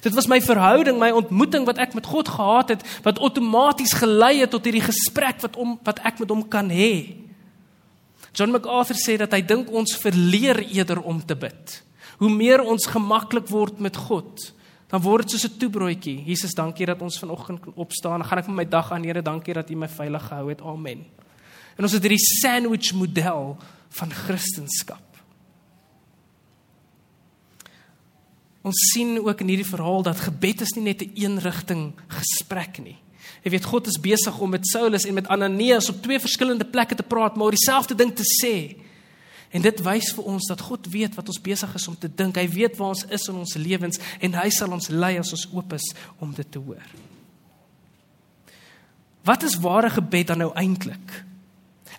Dit 0.00 0.14
was 0.14 0.26
my 0.26 0.40
verhouding, 0.40 0.98
my 0.98 1.10
ontmoeting 1.10 1.66
wat 1.66 1.78
ek 1.78 1.94
met 1.94 2.06
God 2.06 2.28
gehad 2.28 2.68
het 2.68 2.82
wat 3.04 3.18
outomaties 3.18 3.92
gelei 3.92 4.40
het 4.40 4.50
tot 4.50 4.64
hierdie 4.64 4.84
gesprek 4.84 5.40
wat 5.44 5.56
om 5.56 5.78
wat 5.84 6.00
ek 6.04 6.18
met 6.18 6.28
hom 6.28 6.48
kan 6.48 6.70
hê. 6.70 7.16
John 8.32 8.50
MacArthur 8.50 8.96
sê 8.98 9.16
dat 9.20 9.32
hy 9.32 9.42
dink 9.46 9.70
ons 9.70 9.96
verleer 10.00 10.58
eerder 10.66 11.00
om 11.02 11.20
te 11.22 11.36
bid. 11.36 11.82
Hoe 12.18 12.30
meer 12.30 12.62
ons 12.62 12.86
gemaklik 12.86 13.48
word 13.48 13.78
met 13.82 13.96
God, 13.96 14.52
dan 14.94 15.02
word 15.02 15.26
dit 15.26 15.34
soos 15.34 15.50
'n 15.50 15.58
toebroodjie. 15.58 16.22
Jesus, 16.24 16.54
dankie 16.54 16.86
dat 16.86 17.02
ons 17.02 17.18
vanoggend 17.18 17.60
kan 17.60 17.72
opstaan. 17.74 18.20
Dan 18.20 18.28
gaan 18.28 18.38
ek 18.38 18.46
met 18.46 18.56
my 18.56 18.68
dag 18.68 18.92
aan, 18.92 19.02
Here, 19.02 19.22
dankie 19.22 19.54
dat 19.54 19.70
U 19.70 19.74
my 19.74 19.88
veilig 19.88 20.22
gehou 20.22 20.48
het. 20.48 20.60
Amen. 20.60 21.04
En 21.76 21.82
ons 21.82 21.92
het 21.92 22.02
hierdie 22.02 22.38
sandwich 22.40 22.92
model 22.92 23.56
van 23.88 24.10
Christendom. 24.10 24.98
Ons 28.62 28.92
sien 28.92 29.18
ook 29.18 29.40
in 29.40 29.48
hierdie 29.48 29.66
verhaal 29.66 30.02
dat 30.02 30.20
gebed 30.20 30.60
is 30.60 30.74
nie 30.76 30.84
net 30.84 31.02
'n 31.02 31.10
een 31.14 31.22
eenrigting 31.22 31.92
gesprek 32.08 32.78
nie. 32.78 32.96
Jy 33.42 33.50
weet 33.50 33.64
God 33.64 33.86
is 33.86 34.00
besig 34.00 34.38
om 34.38 34.50
met 34.50 34.66
Saulus 34.66 35.04
en 35.04 35.14
met 35.14 35.28
Ananias 35.28 35.88
op 35.88 36.02
twee 36.02 36.20
verskillende 36.20 36.64
plekke 36.64 36.94
te 36.94 37.02
praat, 37.02 37.34
maar 37.34 37.44
oor 37.44 37.50
dieselfde 37.50 37.94
ding 37.94 38.14
te 38.14 38.24
sê. 38.44 38.76
En 39.54 39.62
dit 39.62 39.82
wys 39.86 40.10
vir 40.16 40.30
ons 40.34 40.48
dat 40.50 40.62
God 40.66 40.88
weet 40.90 41.14
wat 41.14 41.28
ons 41.30 41.42
besig 41.42 41.74
is 41.78 41.86
om 41.88 41.94
te 41.98 42.10
dink. 42.10 42.40
Hy 42.40 42.48
weet 42.50 42.78
waar 42.80 42.94
ons 42.96 43.04
is 43.06 43.28
in 43.30 43.38
ons 43.38 43.54
lewens 43.60 44.00
en 44.18 44.34
hy 44.40 44.48
sal 44.50 44.74
ons 44.74 44.90
lei 44.90 45.14
as 45.20 45.30
ons 45.36 45.46
oop 45.54 45.76
is 45.76 45.86
om 46.18 46.32
dit 46.34 46.50
te 46.50 46.58
hoor. 46.58 46.82
Wat 49.24 49.46
is 49.46 49.56
ware 49.62 49.92
gebed 49.94 50.32
dan 50.32 50.42
nou 50.42 50.50
eintlik? 50.58 51.22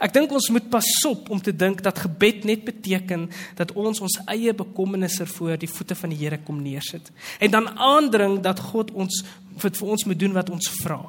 Ek 0.04 0.12
dink 0.12 0.34
ons 0.36 0.50
moet 0.52 0.66
pasop 0.68 1.30
om 1.32 1.40
te 1.40 1.54
dink 1.56 1.80
dat 1.84 2.02
gebed 2.04 2.44
net 2.44 2.66
beteken 2.68 3.30
dat 3.56 3.72
ons 3.80 4.02
ons 4.04 4.18
eie 4.28 4.52
bekommernisse 4.54 5.24
voor 5.38 5.56
die 5.62 5.72
voete 5.72 5.96
van 5.96 6.12
die 6.12 6.20
Here 6.20 6.42
kom 6.44 6.60
neersit 6.60 7.08
en 7.40 7.54
dan 7.54 7.72
aandring 7.72 8.42
dat 8.44 8.60
God 8.74 8.92
ons 8.92 9.24
vir 9.64 9.88
ons 9.88 10.04
moet 10.06 10.20
doen 10.20 10.36
wat 10.36 10.52
ons 10.52 10.68
vra. 10.82 11.00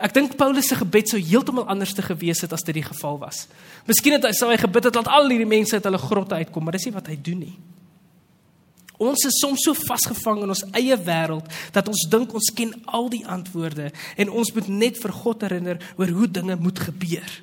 Ek 0.00 0.14
dink 0.16 0.36
Paulus 0.40 0.70
se 0.70 0.78
gebed 0.80 1.10
sou 1.10 1.18
heeltemal 1.20 1.66
anders 1.68 1.92
te 1.92 2.02
gewees 2.02 2.40
het 2.40 2.54
as 2.56 2.64
dit 2.64 2.78
die 2.78 2.86
geval 2.86 3.18
was. 3.20 3.44
Miskien 3.88 4.16
het 4.16 4.24
hy 4.24 4.32
sou 4.36 4.48
hy 4.48 4.56
gebid 4.60 4.88
het 4.88 4.96
dat 4.96 5.10
al 5.12 5.28
hierdie 5.28 5.48
mense 5.48 5.76
uit 5.76 5.84
hulle 5.84 6.00
grotte 6.00 6.38
uitkom, 6.40 6.64
maar 6.64 6.78
dis 6.78 6.88
nie 6.88 6.94
wat 6.96 7.10
hy 7.12 7.18
doen 7.20 7.42
nie. 7.44 7.56
Ons 9.00 9.24
is 9.28 9.38
soms 9.40 9.62
so 9.64 9.76
vasgevang 9.76 10.42
in 10.44 10.52
ons 10.52 10.64
eie 10.76 10.96
wêreld 11.04 11.46
dat 11.72 11.88
ons 11.88 12.06
dink 12.12 12.32
ons 12.36 12.50
ken 12.56 12.72
al 12.88 13.08
die 13.12 13.22
antwoorde 13.28 13.90
en 14.20 14.32
ons 14.32 14.52
moet 14.56 14.72
net 14.72 15.00
vir 15.00 15.14
God 15.20 15.44
herinner 15.46 15.80
oor 16.00 16.16
hoe 16.16 16.28
dinge 16.28 16.56
moet 16.60 16.80
gebeur. 16.88 17.38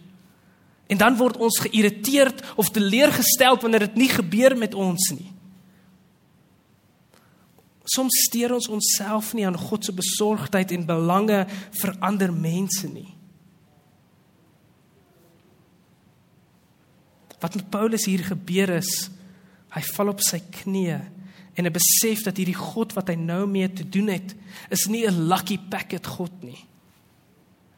En 0.88 1.02
dan 1.02 1.18
word 1.20 1.38
ons 1.42 1.62
geïrriteerd 1.66 2.44
of 2.62 2.70
teleurgestel 2.74 3.58
wanneer 3.62 3.88
dit 3.90 4.04
nie 4.06 4.12
gebeur 4.14 4.58
met 4.58 4.78
ons 4.78 5.12
nie. 5.14 5.34
Soms 7.88 8.24
steur 8.28 8.54
ons 8.58 8.68
onsself 8.68 9.32
nie 9.34 9.46
aan 9.48 9.58
God 9.58 9.86
se 9.86 9.94
besorgdheid 9.96 10.74
en 10.76 10.88
belange 10.88 11.46
vir 11.82 11.94
ander 12.04 12.34
mense 12.34 12.88
nie. 12.92 13.14
Wat 17.40 17.56
met 17.56 17.70
Paulus 17.70 18.08
hier 18.10 18.26
gebeur 18.26 18.74
is, 18.80 18.92
hy 19.76 19.84
val 19.94 20.12
op 20.12 20.24
sy 20.26 20.42
knieë 20.42 21.00
en 21.58 21.66
hy 21.66 21.74
besef 21.74 22.24
dat 22.26 22.38
hierdie 22.38 22.58
God 22.58 22.96
wat 22.98 23.10
hy 23.12 23.16
nou 23.18 23.46
mee 23.50 23.70
te 23.74 23.86
doen 23.88 24.12
het, 24.14 24.36
is 24.74 24.88
nie 24.90 25.06
'n 25.08 25.28
lucky 25.30 25.58
packet 25.58 26.06
God 26.06 26.44
nie. 26.44 26.60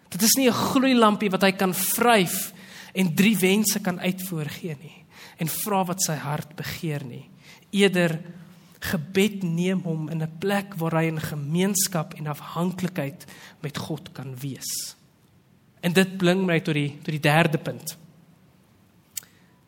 Dit 0.09 0.21
is 0.21 0.35
nie 0.37 0.49
'n 0.49 0.53
gloeilampie 0.53 1.29
wat 1.29 1.43
hy 1.43 1.51
kan 1.51 1.73
vryf 1.73 2.53
en 2.93 3.15
drie 3.15 3.37
wense 3.37 3.79
kan 3.79 3.99
uitvoer 3.99 4.49
gee 4.49 4.75
nie 4.81 5.05
en 5.37 5.47
vra 5.47 5.83
wat 5.85 6.01
sy 6.01 6.15
hart 6.15 6.55
begeer 6.55 7.03
nie. 7.05 7.29
Eerder 7.71 8.19
gebed 8.79 9.43
neem 9.43 9.81
hom 9.83 10.09
in 10.09 10.21
'n 10.23 10.37
plek 10.39 10.75
waar 10.75 10.95
hy 11.01 11.07
in 11.07 11.19
gemeenskap 11.19 12.13
en 12.13 12.27
afhanklikheid 12.27 13.25
met 13.59 13.77
God 13.77 14.11
kan 14.11 14.35
wees. 14.39 14.95
En 15.81 15.93
dit 15.93 16.17
bring 16.17 16.45
my 16.45 16.59
tot 16.59 16.73
die 16.73 16.97
tot 17.03 17.11
die 17.11 17.19
derde 17.19 17.57
punt. 17.57 17.97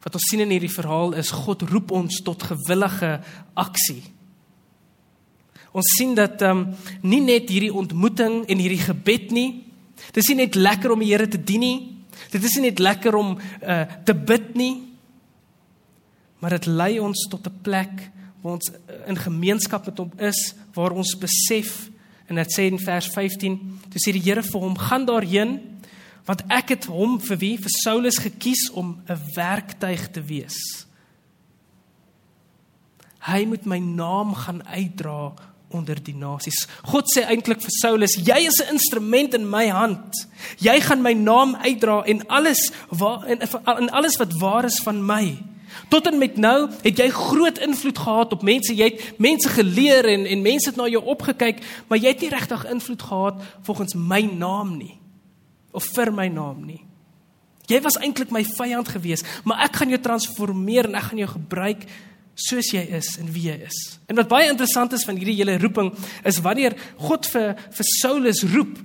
Wat 0.01 0.13
ons 0.13 0.29
sien 0.29 0.39
in 0.39 0.49
hierdie 0.49 0.73
verhaal 0.73 1.13
is 1.13 1.31
God 1.31 1.61
roep 1.61 1.91
ons 1.91 2.21
tot 2.25 2.43
gewillige 2.43 3.21
aksie. 3.53 4.03
Ons 5.71 5.93
sien 5.97 6.15
dat 6.15 6.41
ehm 6.41 6.57
um, 6.57 6.75
nie 7.01 7.21
net 7.21 7.49
hierdie 7.49 7.73
ontmoeting 7.73 8.45
en 8.47 8.57
hierdie 8.57 8.81
gebed 8.81 9.31
nie, 9.31 9.63
dis 10.11 10.27
nie 10.27 10.35
net 10.35 10.55
lekker 10.55 10.91
om 10.91 10.99
die 10.99 11.11
Here 11.11 11.27
te 11.27 11.37
dien 11.37 11.59
nie. 11.59 11.77
Dit 12.31 12.43
is 12.43 12.55
nie 12.57 12.69
net 12.69 12.79
lekker 12.79 13.15
om 13.15 13.37
uh, 13.37 13.83
te 14.05 14.13
bid 14.13 14.55
nie, 14.55 14.83
maar 16.39 16.49
dit 16.49 16.65
lei 16.65 16.99
ons 16.99 17.27
tot 17.29 17.47
'n 17.47 17.61
plek 17.61 18.11
waar 18.41 18.53
ons 18.53 18.71
in 19.07 19.17
gemeenskap 19.17 19.85
met 19.85 19.97
hom 19.97 20.11
is, 20.17 20.53
waar 20.73 20.91
ons 20.91 21.15
besef 21.19 21.89
en 22.27 22.39
dit 22.39 22.53
sê 22.53 22.69
in 22.71 22.79
vers 22.79 23.07
15, 23.11 23.57
toe 23.91 23.99
sê 23.99 24.13
die 24.15 24.23
Here 24.23 24.43
vir 24.43 24.61
hom: 24.61 24.77
"Gaan 24.77 25.05
daarheen, 25.05 25.59
want 26.25 26.43
ek 26.49 26.75
het 26.75 26.85
hom 26.85 27.19
vir 27.19 27.37
wie? 27.41 27.57
Vir 27.57 27.73
Saulus 27.83 28.19
gekies 28.21 28.69
om 28.73 29.01
'n 29.07 29.19
werktuig 29.35 30.11
te 30.11 30.21
wees. 30.21 30.85
Hy 33.19 33.45
moet 33.45 33.65
my 33.65 33.77
naam 33.77 34.33
gaan 34.33 34.63
uitdra 34.65 35.33
onder 35.69 36.03
die 36.03 36.15
nasies. 36.15 36.67
God 36.83 37.05
sê 37.15 37.23
eintlik 37.25 37.61
vir 37.61 37.71
Saulus: 37.81 38.15
"Jy 38.15 38.47
is 38.47 38.61
'n 38.61 38.73
instrument 38.73 39.33
in 39.33 39.49
my 39.49 39.67
hand. 39.67 40.27
Jy 40.57 40.81
gaan 40.81 41.01
my 41.01 41.13
naam 41.13 41.55
uitdra 41.55 42.03
en 42.03 42.27
alles 42.27 42.71
waar 42.89 43.25
en, 43.25 43.39
en 43.65 43.89
alles 43.89 44.17
wat 44.17 44.33
waar 44.39 44.65
is 44.65 44.79
van 44.83 45.05
my." 45.05 45.50
Tot 45.89 46.07
en 46.07 46.17
met 46.17 46.37
nou 46.37 46.69
het 46.83 46.97
jy 46.97 47.09
groot 47.09 47.57
invloed 47.57 47.97
gehad 47.97 48.33
op 48.33 48.45
mense. 48.47 48.75
Jy 48.75 48.91
het 48.91 49.19
mense 49.19 49.49
geleer 49.49 50.05
en 50.05 50.25
en 50.25 50.41
mense 50.41 50.69
het 50.69 50.79
na 50.79 50.87
jou 50.87 51.03
opgekyk, 51.03 51.61
maar 51.87 51.99
jy 52.01 52.13
het 52.13 52.21
nie 52.21 52.31
regtig 52.33 52.65
invloed 52.69 53.01
gehad 53.01 53.43
volgens 53.67 53.93
my 53.93 54.21
naam 54.21 54.77
nie 54.77 54.97
of 55.71 55.87
vir 55.95 56.11
my 56.13 56.27
naam 56.27 56.65
nie. 56.67 56.81
Jy 57.71 57.79
was 57.85 57.97
eintlik 58.01 58.31
my 58.33 58.43
vyand 58.57 58.89
geweest, 58.91 59.27
maar 59.47 59.63
ek 59.63 59.77
gaan 59.79 59.93
jou 59.93 59.99
transformeer 60.03 60.89
en 60.89 60.97
ek 60.99 61.11
gaan 61.11 61.21
jou 61.21 61.29
gebruik 61.37 61.85
soos 62.35 62.71
jy 62.73 62.81
is 62.97 63.13
en 63.21 63.29
wie 63.31 63.49
jy 63.49 63.57
is. 63.67 63.77
En 64.09 64.17
wat 64.19 64.29
baie 64.31 64.49
interessant 64.49 64.93
is 64.95 65.05
van 65.07 65.19
hierdie 65.19 65.37
hele 65.39 65.57
roeping 65.61 65.91
is 66.27 66.41
wanneer 66.43 66.75
God 66.99 67.27
vir 67.31 67.53
vir 67.77 67.89
Saulus 67.99 68.43
roep, 68.53 68.79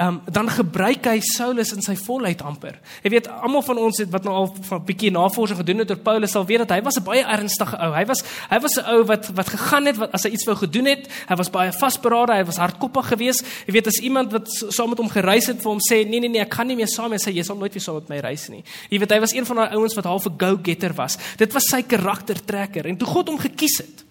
um, 0.00 0.20
dan 0.30 0.48
gebruik 0.50 1.06
hy 1.10 1.18
Saulus 1.24 1.72
in 1.74 1.82
sy 1.84 1.94
volheid 1.98 2.42
amper. 2.46 2.78
Jy 3.02 3.12
weet, 3.16 3.28
almal 3.28 3.64
van 3.66 3.80
ons 3.82 4.00
het 4.02 4.10
wat 4.12 4.26
nou 4.26 4.34
al 4.34 4.48
'n 4.54 4.84
bietjie 4.86 5.10
navorsing 5.10 5.58
gedoen 5.58 5.82
het 5.82 5.90
oor 5.90 6.02
Paulus 6.02 6.30
sal 6.30 6.46
weet 6.46 6.66
dat 6.66 6.70
hy 6.76 6.80
was 6.82 6.96
'n 6.98 7.04
baie 7.04 7.24
ernstige 7.24 7.76
ou. 7.76 7.92
Hy 7.94 8.04
was 8.06 8.22
hy 8.50 8.58
was 8.60 8.76
'n 8.76 8.84
ou 8.86 9.04
wat 9.04 9.28
wat 9.34 9.48
gegaan 9.48 9.86
het 9.86 9.96
wat 9.96 10.12
as 10.12 10.22
hy 10.22 10.30
iets 10.30 10.44
wou 10.44 10.56
gedoen 10.56 10.86
het, 10.86 11.08
hy 11.28 11.36
was 11.36 11.50
baie 11.50 11.72
vasberade, 11.72 12.32
hy 12.32 12.44
was 12.44 12.56
hardkoppig 12.56 13.06
geweest. 13.08 13.44
Jy 13.66 13.72
weet, 13.72 13.86
as 13.86 14.00
iemand 14.00 14.32
wat 14.32 14.48
saam 14.48 14.88
met 14.88 14.98
hom 14.98 15.08
gereis 15.08 15.46
het 15.46 15.62
vir 15.62 15.70
hom 15.70 15.80
sê, 15.80 16.06
"Nee 16.06 16.20
nee 16.20 16.28
nee, 16.28 16.40
ek 16.40 16.50
kan 16.50 16.66
nie 16.66 16.76
meer 16.76 16.88
saam 16.88 17.10
met 17.10 17.20
sy, 17.20 17.30
jy 17.30 17.42
sal 17.42 17.56
nooit 17.56 17.72
weer 17.72 17.82
saam 17.82 17.94
met 17.94 18.08
my 18.08 18.18
reis 18.18 18.48
nie." 18.48 18.64
Jy 18.90 18.98
weet, 18.98 19.10
hy 19.10 19.20
was 19.20 19.32
een 19.32 19.46
van 19.46 19.56
daai 19.56 19.74
ouens 19.74 19.94
wat 19.94 20.04
half 20.04 20.26
'n 20.26 20.38
go-getter 20.38 20.94
was. 20.94 21.18
Dit 21.36 21.52
was 21.52 21.64
sy 21.68 21.82
karaktertrekker 21.82 22.86
en 22.86 22.96
toe 22.96 23.08
God 23.08 23.28
hom 23.28 23.38
gekies 23.38 23.78
het, 23.78 24.04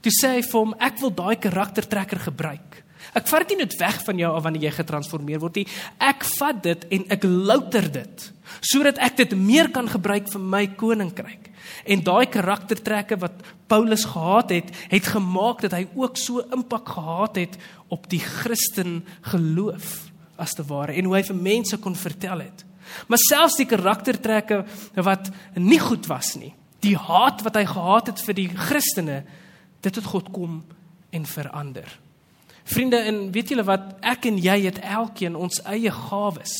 toe 0.00 0.12
sê 0.12 0.28
hy 0.36 0.42
vir 0.42 0.60
hom, 0.60 0.74
"Ek 0.78 0.98
wil 0.98 1.10
daai 1.10 1.36
karaktertrekker 1.36 2.18
gebruik." 2.18 2.89
Ek 3.14 3.26
vat 3.26 3.42
dit 3.44 3.56
nie 3.56 3.64
net 3.64 3.78
weg 3.80 4.02
van 4.06 4.20
jou 4.20 4.32
af 4.36 4.44
wanneer 4.44 4.68
jy 4.68 4.74
getransformeer 4.76 5.40
word 5.42 5.60
nie. 5.60 5.66
Ek 5.98 6.26
vat 6.36 6.60
dit 6.62 6.86
en 6.96 7.06
ek 7.16 7.26
louter 7.26 7.90
dit 8.00 8.28
sodat 8.66 8.98
ek 8.98 9.14
dit 9.20 9.34
meer 9.38 9.68
kan 9.70 9.86
gebruik 9.88 10.26
vir 10.32 10.42
my 10.42 10.64
koninkryk. 10.78 11.50
En 11.86 12.02
daai 12.04 12.26
karaktertrekke 12.30 13.18
wat 13.22 13.44
Paulus 13.70 14.04
gehad 14.10 14.50
het, 14.50 14.72
het 14.90 15.10
gemaak 15.12 15.62
dat 15.64 15.76
hy 15.76 15.84
ook 15.94 16.18
so 16.18 16.42
impak 16.52 16.90
gehad 16.96 17.38
het 17.38 17.54
op 17.94 18.08
die 18.10 18.22
Christen 18.22 19.00
geloof 19.30 20.10
as 20.40 20.56
te 20.56 20.64
ware 20.66 20.96
en 20.96 21.08
hoe 21.08 21.18
hy 21.18 21.22
vir 21.30 21.38
mense 21.38 21.78
kon 21.78 21.96
vertel 21.98 22.42
het. 22.46 22.64
Maar 23.06 23.22
selfs 23.22 23.58
die 23.60 23.68
karaktertrekke 23.70 24.64
wat 24.98 25.30
nie 25.54 25.78
goed 25.78 26.08
was 26.10 26.34
nie, 26.40 26.52
die 26.82 26.96
haat 26.98 27.44
wat 27.46 27.58
hy 27.60 27.66
gehad 27.70 28.10
het 28.10 28.22
vir 28.24 28.38
die 28.40 28.48
Christene, 28.50 29.22
dit 29.84 29.94
het 29.94 30.10
God 30.10 30.32
kom 30.34 30.62
en 31.14 31.26
verander. 31.28 31.86
Vriende, 32.70 33.00
en 33.10 33.24
weet 33.34 33.50
julle 33.50 33.66
wat? 33.66 33.96
Ek 34.00 34.28
en 34.30 34.38
jy 34.38 34.60
het 34.68 34.78
elkeen 34.78 35.38
ons 35.38 35.58
eie 35.66 35.90
gawes. 35.90 36.54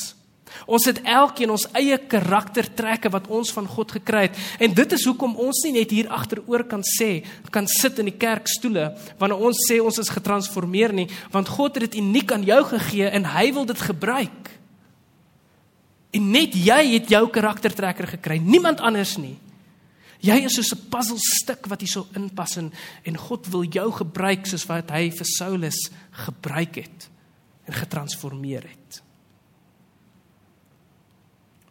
Ons 0.67 0.87
het 0.89 0.99
elkeen 1.07 1.53
ons 1.55 1.67
eie 1.79 1.97
karaktertrekke 2.11 3.11
wat 3.15 3.29
ons 3.31 3.53
van 3.55 3.69
God 3.71 3.95
gekry 3.95 4.25
het. 4.29 4.39
En 4.63 4.75
dit 4.75 4.95
is 4.97 5.05
hoekom 5.07 5.37
ons 5.41 5.63
nie 5.67 5.75
net 5.79 5.93
hier 5.95 6.11
agteroor 6.11 6.65
kan 6.71 6.83
sê, 6.87 7.23
kan 7.55 7.69
sit 7.71 8.01
in 8.03 8.11
die 8.11 8.19
kerkstoele 8.19 8.91
wanneer 9.21 9.45
ons 9.51 9.65
sê 9.69 9.81
ons 9.83 10.01
is 10.03 10.13
getransformeer 10.13 10.95
nie, 10.97 11.09
want 11.35 11.51
God 11.51 11.79
het 11.79 11.89
dit 11.89 12.01
uniek 12.03 12.33
aan 12.35 12.47
jou 12.47 12.61
gegee 12.73 13.11
en 13.11 13.29
hy 13.37 13.51
wil 13.55 13.69
dit 13.69 13.87
gebruik. 13.91 14.51
En 16.11 16.33
net 16.35 16.57
jy 16.59 16.81
het 16.97 17.13
jou 17.13 17.23
karaktertrekker 17.31 18.17
gekry, 18.17 18.41
niemand 18.43 18.83
anders 18.83 19.15
nie. 19.23 19.37
Jy 20.21 20.37
is 20.45 20.55
soos 20.55 20.73
'n 20.75 20.89
puzzelstuk 20.91 21.67
wat 21.67 21.81
hier 21.81 21.89
so 21.89 22.07
inpas 22.15 22.57
en 22.57 22.73
en 23.05 23.17
God 23.17 23.47
wil 23.49 23.65
jou 23.65 23.91
gebruik 23.93 24.47
soos 24.47 24.67
wat 24.67 24.91
hy 24.91 25.11
vir 25.11 25.27
Saulus 25.27 25.91
gebruik 26.11 26.75
het 26.75 27.09
en 27.67 27.73
getransformeer 27.73 28.63
het. 28.63 29.03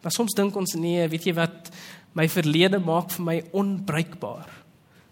Maar 0.02 0.12
soms 0.12 0.34
dink 0.34 0.56
ons 0.56 0.74
nee, 0.74 1.08
weet 1.08 1.24
jy 1.24 1.34
wat 1.34 1.70
my 2.16 2.26
verlede 2.28 2.78
maak 2.78 3.10
vir 3.10 3.24
my 3.24 3.36
onbruikbaar. 3.52 4.48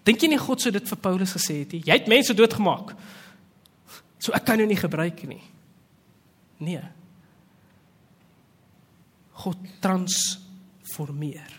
Dink 0.05 0.23
jy 0.23 0.29
nie 0.33 0.41
God 0.41 0.61
sou 0.61 0.73
dit 0.73 0.89
vir 0.89 0.99
Paulus 0.99 1.35
gesê 1.37 1.61
het 1.61 1.73
nie? 1.73 1.83
Jy 1.85 1.99
het 1.99 2.09
mense 2.09 2.35
doodgemaak. 2.35 2.95
So 4.19 4.33
ek 4.33 4.47
kan 4.49 4.59
jou 4.59 4.67
nie 4.67 4.79
gebruik 4.81 5.23
nie. 5.29 5.43
Nee. 6.59 6.83
God 9.45 9.59
transformeer. 9.85 11.58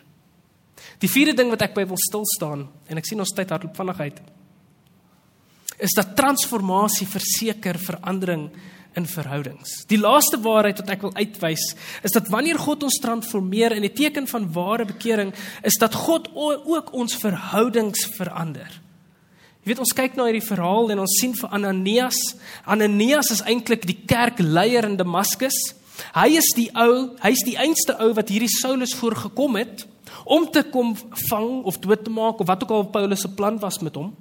Die 1.00 1.12
vierde 1.12 1.34
ding 1.34 1.50
wat 1.50 1.62
ek 1.62 1.74
by 1.78 1.86
wil 1.86 2.00
stil 2.00 2.26
staan 2.36 2.68
en 2.88 2.98
ek 2.98 3.08
sien 3.08 3.20
ons 3.20 3.36
tyd 3.36 3.50
hardloop 3.50 3.78
vinnig 3.78 4.00
uit 4.00 4.20
is 5.80 5.94
dat 5.96 6.12
transformasie 6.12 7.08
verseker 7.08 7.78
verandering 7.80 8.50
in 9.00 9.06
verhoudings. 9.08 9.86
Die 9.88 10.00
laaste 10.00 10.40
waarheid 10.44 10.82
wat 10.82 10.92
ek 10.92 11.06
wil 11.06 11.14
uitwys 11.16 11.70
is 12.04 12.16
dat 12.16 12.28
wanneer 12.34 12.60
God 12.60 12.84
ons 12.88 13.00
transformeer 13.00 13.76
in 13.78 13.86
'n 13.86 13.94
teken 13.96 14.28
van 14.28 14.52
ware 14.54 14.86
bekering 14.86 15.34
is 15.64 15.78
dat 15.80 15.94
God 15.96 16.30
ook 16.36 16.94
ons 16.94 17.16
verhoudings 17.16 18.06
verander. 18.18 18.70
Jy 19.64 19.76
weet 19.76 19.80
ons 19.80 19.94
kyk 19.94 20.16
na 20.16 20.26
hierdie 20.26 20.48
verhaal 20.48 20.92
en 20.92 21.00
ons 21.00 21.20
sien 21.20 21.34
vir 21.36 21.50
Ananias. 21.50 22.36
Ananias 22.66 23.32
is 23.32 23.42
eintlik 23.42 23.86
die 23.86 24.00
kerkleier 24.06 24.84
in 24.86 24.98
Damaskus. 24.98 25.76
Hy 26.16 26.38
is 26.38 26.48
die 26.56 26.70
ou, 26.74 27.16
hy's 27.22 27.44
die 27.46 27.58
einste 27.58 27.96
ou 28.00 28.14
wat 28.14 28.30
hierdie 28.30 28.50
Saulus 28.62 28.96
voorgekom 28.96 29.56
het 29.56 29.86
om 30.30 30.46
te 30.52 30.62
kom 30.70 30.94
vang 31.30 31.64
of 31.66 31.80
dood 31.82 32.04
te 32.06 32.14
maak 32.14 32.40
of 32.40 32.48
wat 32.48 32.64
ook 32.64 32.74
al 32.76 32.90
Paulus 32.94 33.24
se 33.26 33.32
plan 33.34 33.58
was 33.60 33.80
met 33.82 33.96
hom. 33.98 34.14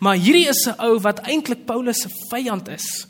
Maar 0.00 0.16
hierdie 0.16 0.48
is 0.48 0.66
'n 0.66 0.80
ou 0.80 0.98
wat 1.00 1.20
eintlik 1.28 1.66
Paulus 1.66 2.00
se 2.00 2.08
vyand 2.30 2.68
is. 2.68 3.06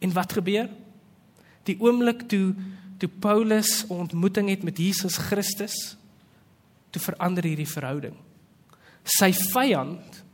En 0.00 0.12
wat 0.12 0.32
gebeur? 0.32 0.68
Die 1.64 1.76
oomblik 1.80 2.28
toe 2.28 2.54
toe 2.98 3.08
Paulus 3.08 3.84
'n 3.84 3.92
ontmoeting 3.92 4.48
het 4.48 4.62
met 4.62 4.78
Jesus 4.78 5.16
Christus, 5.16 5.96
toe 6.90 7.02
verander 7.02 7.44
hierdie 7.44 7.68
verhouding. 7.68 8.14
Sy 9.04 9.32
vyand 9.32 10.24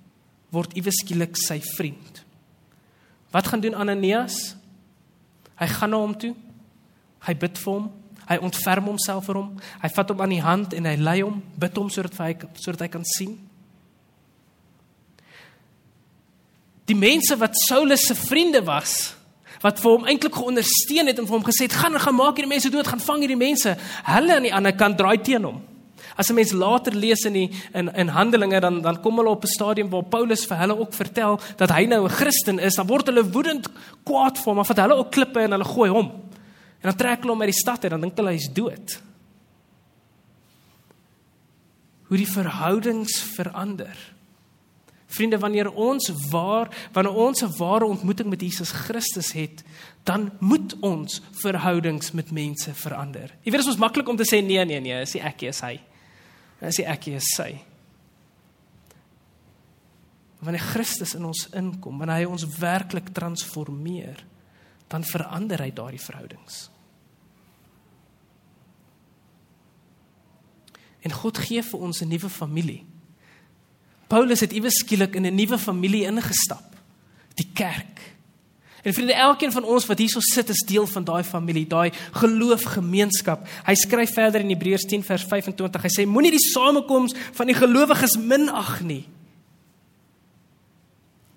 word 0.50 0.72
iewes 0.72 0.94
skielik 0.94 1.36
sy 1.36 1.60
vriend. 1.60 2.24
Wat 3.30 3.46
gaan 3.46 3.60
doen 3.60 3.74
Ananias? 3.74 4.56
Hy 5.58 5.66
gaan 5.66 5.90
na 5.90 5.96
hom 5.96 6.18
toe. 6.18 6.34
Hy 7.26 7.34
bid 7.34 7.58
vir 7.58 7.72
hom. 7.72 7.90
Hy 8.26 8.38
ontferm 8.42 8.88
homself 8.90 9.26
vir 9.28 9.38
hom. 9.38 9.52
Hy 9.82 9.88
vat 9.88 10.08
hom 10.10 10.20
aan 10.20 10.34
die 10.34 10.42
hand 10.42 10.74
en 10.74 10.88
hy 10.88 10.96
lei 10.96 11.20
hom, 11.22 11.42
bid 11.58 11.76
hom 11.78 11.90
sodat 11.90 12.16
hy 12.18 12.32
sodat 12.54 12.86
hy 12.86 12.88
kan 12.88 13.04
sien. 13.04 13.36
Die 16.86 16.98
mense 16.98 17.38
wat 17.38 17.54
Saulus 17.66 18.06
se 18.06 18.14
vriende 18.14 18.62
was, 18.66 19.14
wat 19.62 19.80
vir 19.82 19.90
hom 19.90 20.04
eintlik 20.06 20.36
geondersteun 20.36 21.10
het 21.10 21.18
en 21.18 21.26
vir 21.26 21.36
hom 21.38 21.46
gesê 21.46 21.66
het 21.66 21.74
gaan 21.74 21.98
gaan 21.98 22.14
maak 22.14 22.36
hierdie 22.38 22.52
mense 22.52 22.70
dood, 22.70 22.86
gaan 22.86 23.02
vang 23.02 23.24
hierdie 23.24 23.40
mense, 23.40 23.72
hulle 24.10 24.36
aan 24.36 24.46
die 24.46 24.54
ander 24.54 24.76
kant 24.76 24.98
draai 24.98 25.18
teen 25.22 25.46
hom. 25.48 25.62
As 26.16 26.30
'n 26.30 26.34
mens 26.34 26.52
later 26.52 26.94
lees 26.94 27.24
in 27.26 27.32
die 27.32 27.50
in 27.74 27.88
in 27.94 28.08
Handelinge 28.08 28.60
dan 28.60 28.80
dan 28.82 29.00
kom 29.02 29.16
hulle 29.18 29.30
op 29.30 29.44
'n 29.44 29.46
stadium 29.46 29.90
waar 29.90 30.04
Paulus 30.04 30.46
vir 30.46 30.56
hulle 30.56 30.78
ook 30.78 30.94
vertel 30.94 31.40
dat 31.56 31.70
hy 31.70 31.84
nou 31.86 32.04
'n 32.04 32.08
Christen 32.08 32.58
is, 32.58 32.74
dan 32.74 32.86
word 32.86 33.06
hulle 33.06 33.30
woedend 33.30 33.68
kwaad 34.04 34.38
vir 34.38 34.44
hom, 34.44 34.54
maar 34.54 34.64
vat 34.64 34.76
hulle 34.76 34.94
ook 34.94 35.10
klippe 35.10 35.40
en 35.40 35.50
hulle 35.50 35.64
gooi 35.64 35.90
hom. 35.90 36.12
En 36.80 36.90
dan 36.90 36.96
trek 36.96 37.24
hulle 37.24 37.32
hom 37.32 37.44
uit 37.44 37.52
die 37.52 37.60
stad 37.60 37.84
uit, 37.84 37.92
dan 37.92 38.04
dink 38.04 38.18
hulle 38.20 38.34
hy's 38.34 38.50
dood. 38.52 38.98
Hoe 42.06 42.20
die 42.20 42.28
verhoudings 42.30 43.18
verander. 43.34 43.96
Vriende, 45.16 45.38
wanneer 45.38 45.70
ons 45.72 46.10
waar, 46.30 46.70
wanneer 46.92 47.14
ons 47.14 47.42
'n 47.42 47.56
ware 47.56 47.84
ontmoeting 47.84 48.28
met 48.28 48.40
Jesus 48.40 48.70
Christus 48.70 49.32
het, 49.32 49.64
dan 50.04 50.32
moet 50.38 50.76
ons 50.80 51.22
verhoudings 51.30 52.12
met 52.12 52.30
mense 52.30 52.74
verander. 52.74 53.34
Jy 53.42 53.50
weet 53.50 53.64
dit 53.64 53.72
is 53.72 53.76
maklik 53.76 54.08
om 54.08 54.16
te 54.16 54.24
sê 54.24 54.42
nee 54.42 54.64
nee 54.64 54.80
nee, 54.80 55.00
is 55.00 55.14
nie 55.14 55.22
ek 55.22 55.42
is 55.42 55.60
hy. 55.60 55.80
Is 56.60 56.78
nie 56.78 56.86
ek 56.86 57.06
is 57.06 57.34
sy. 57.36 57.64
Wanneer 60.38 60.60
Christus 60.60 61.14
in 61.14 61.24
ons 61.24 61.48
inkom, 61.52 61.98
wanneer 61.98 62.16
hy 62.16 62.24
ons 62.24 62.46
werklik 62.58 63.08
transformeer, 63.12 64.24
dan 64.88 65.04
verander 65.04 65.62
hy 65.62 65.70
daardie 65.74 66.02
verhoudings. 66.02 66.66
En 71.06 71.12
God 71.12 71.38
gee 71.38 71.62
vir 71.62 71.80
ons 71.80 72.00
'n 72.02 72.08
nuwe 72.08 72.28
familie. 72.28 72.84
Paulus 74.06 74.40
het 74.40 74.52
iewes 74.52 74.78
skielik 74.78 75.14
in 75.14 75.26
'n 75.26 75.34
nuwe 75.34 75.58
familie 75.58 76.06
ingestap, 76.06 76.76
die 77.34 77.50
kerk. 77.52 78.16
En 78.82 78.94
vriende, 78.94 79.14
elkeen 79.14 79.52
van 79.52 79.64
ons 79.64 79.86
wat 79.86 79.98
hierso 79.98 80.20
sit 80.20 80.48
is 80.48 80.62
deel 80.66 80.86
van 80.86 81.04
daai 81.04 81.24
familie, 81.24 81.66
daai 81.66 81.90
geloofgemeenskap. 82.12 83.48
Hy 83.66 83.74
skryf 83.74 84.12
verder 84.14 84.40
in 84.40 84.48
Hebreërs 84.48 84.86
10 84.86 85.02
vers 85.02 85.24
25. 85.24 85.82
Hy 85.82 85.90
sê 85.90 86.06
moenie 86.06 86.30
die 86.30 86.50
samekoms 86.52 87.14
van 87.32 87.46
die 87.46 87.54
gelowiges 87.54 88.14
minag 88.16 88.80
nie. 88.86 89.08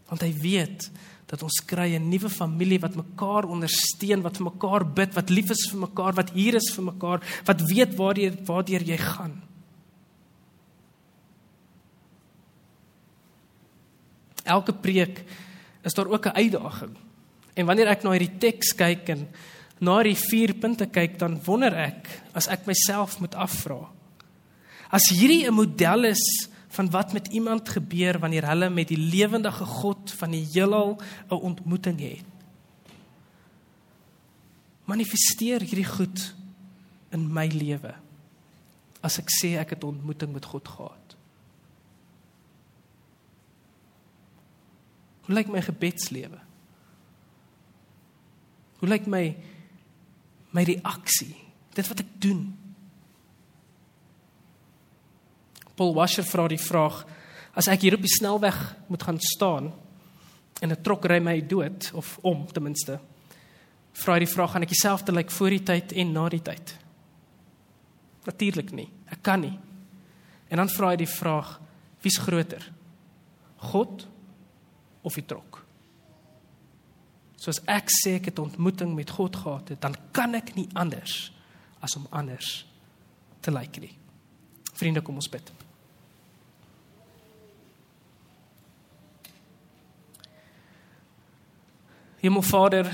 Want 0.05 0.21
hy 0.21 0.33
weet 0.41 0.91
dat 1.29 1.43
ons 1.43 1.61
kry 1.65 1.95
'n 1.95 2.09
nuwe 2.09 2.29
familie 2.29 2.79
wat 2.79 2.95
mekaar 2.95 3.45
ondersteun, 3.45 4.21
wat 4.21 4.37
vir 4.37 4.51
mekaar 4.51 4.85
bid, 4.85 5.13
wat 5.13 5.29
lief 5.29 5.51
is 5.51 5.69
vir 5.71 5.79
mekaar, 5.79 6.13
wat 6.13 6.31
hier 6.31 6.55
is 6.55 6.73
vir 6.73 6.83
mekaar, 6.83 7.21
wat 7.45 7.61
weet 7.61 7.95
waartoe 7.95 8.31
waartoe 8.45 8.85
jy 8.85 8.97
gaan. 8.97 9.49
elke 14.49 14.73
preek 14.73 15.23
is 15.85 15.93
daar 15.93 16.09
ook 16.09 16.25
'n 16.25 16.37
uitdaging. 16.41 16.95
En 17.53 17.65
wanneer 17.65 17.87
ek 17.87 18.03
na 18.03 18.11
hierdie 18.11 18.37
teks 18.37 18.75
kyk 18.75 19.09
en 19.09 19.27
na 19.79 20.03
die 20.03 20.15
vier 20.15 20.53
punte 20.53 20.85
kyk, 20.85 21.19
dan 21.19 21.41
wonder 21.43 21.73
ek 21.73 22.07
as 22.33 22.47
ek 22.47 22.65
myself 22.65 23.19
moet 23.19 23.35
afvra. 23.35 23.89
As 24.91 25.09
hierdie 25.09 25.47
'n 25.47 25.53
model 25.53 26.05
is 26.05 26.49
van 26.69 26.89
wat 26.89 27.13
met 27.13 27.27
iemand 27.27 27.69
gebeur 27.69 28.19
wanneer 28.19 28.47
hulle 28.47 28.69
met 28.69 28.88
die 28.88 28.97
lewendige 28.97 29.65
God 29.65 30.12
van 30.12 30.32
die 30.32 30.45
heelal 30.53 31.01
'n 31.29 31.34
ontmoeting 31.34 31.99
het. 31.99 32.25
Manifesteer 34.86 35.62
hierdie 35.62 35.86
goed 35.86 36.36
in 37.10 37.34
my 37.34 37.47
lewe. 37.47 37.93
As 39.01 39.17
ek 39.17 39.29
sê 39.29 39.58
ek 39.58 39.69
het 39.69 39.84
'n 39.84 39.88
ontmoeting 39.88 40.34
met 40.34 40.45
God 40.45 40.67
gehad. 40.67 41.15
Hoe 45.21 45.36
lyk 45.36 45.47
my 45.47 45.62
gebedslewe? 45.62 46.39
Hoe 48.79 48.89
lyk 48.89 49.05
my 49.05 49.38
my 50.49 50.63
reaksie? 50.63 51.36
Dit 51.73 51.88
wat 51.88 51.99
ek 51.99 52.21
doen. 52.21 52.59
Paul 55.79 55.93
Washer 55.95 56.25
vra 56.27 56.47
die 56.51 56.59
vraag: 56.59 57.05
As 57.55 57.69
ek 57.71 57.85
hier 57.85 57.95
op 57.95 58.03
die 58.03 58.11
snelweg 58.11 58.57
moet 58.91 59.03
gaan 59.07 59.19
staan 59.19 59.71
en 60.59 60.71
'n 60.71 60.81
trok 60.83 61.05
ry 61.05 61.19
my 61.19 61.39
dood 61.39 61.91
of 61.93 62.19
om 62.21 62.45
ten 62.51 62.63
minste, 62.63 62.99
vra 63.93 64.13
hy 64.13 64.19
die 64.19 64.33
vraag: 64.33 64.51
gaan 64.51 64.63
ek 64.63 64.75
dieselfde 64.75 65.11
lyk 65.11 65.31
voor 65.31 65.49
die 65.49 65.63
tyd 65.63 65.91
en 65.91 66.11
na 66.11 66.29
die 66.29 66.41
tyd? 66.41 66.75
Natuurlik 68.25 68.71
nie. 68.71 68.89
Ek 69.07 69.23
kan 69.23 69.39
nie. 69.39 69.59
En 70.49 70.57
dan 70.57 70.69
vra 70.69 70.89
hy 70.89 70.95
die 70.97 71.07
vraag: 71.07 71.59
Wie's 72.01 72.17
groter? 72.17 72.71
God 73.57 74.07
of 75.01 75.13
die 75.13 75.25
trok. 75.25 75.63
Soos 77.37 77.61
ek 77.67 77.87
sê 77.87 78.15
ek 78.19 78.25
het 78.25 78.39
ontmoeting 78.39 78.95
met 78.95 79.09
God 79.09 79.35
gehad 79.35 79.71
dan 79.79 79.95
kan 80.11 80.35
ek 80.35 80.55
nie 80.55 80.67
anders 80.73 81.31
as 81.79 81.95
om 81.95 82.07
anders 82.11 82.65
te 83.39 83.51
lyk 83.51 83.79
nie. 83.79 83.95
Vriende, 84.73 85.01
kom 85.01 85.15
ons 85.15 85.29
bid. 85.29 85.68
Hemel 92.21 92.41
Vader, 92.41 92.89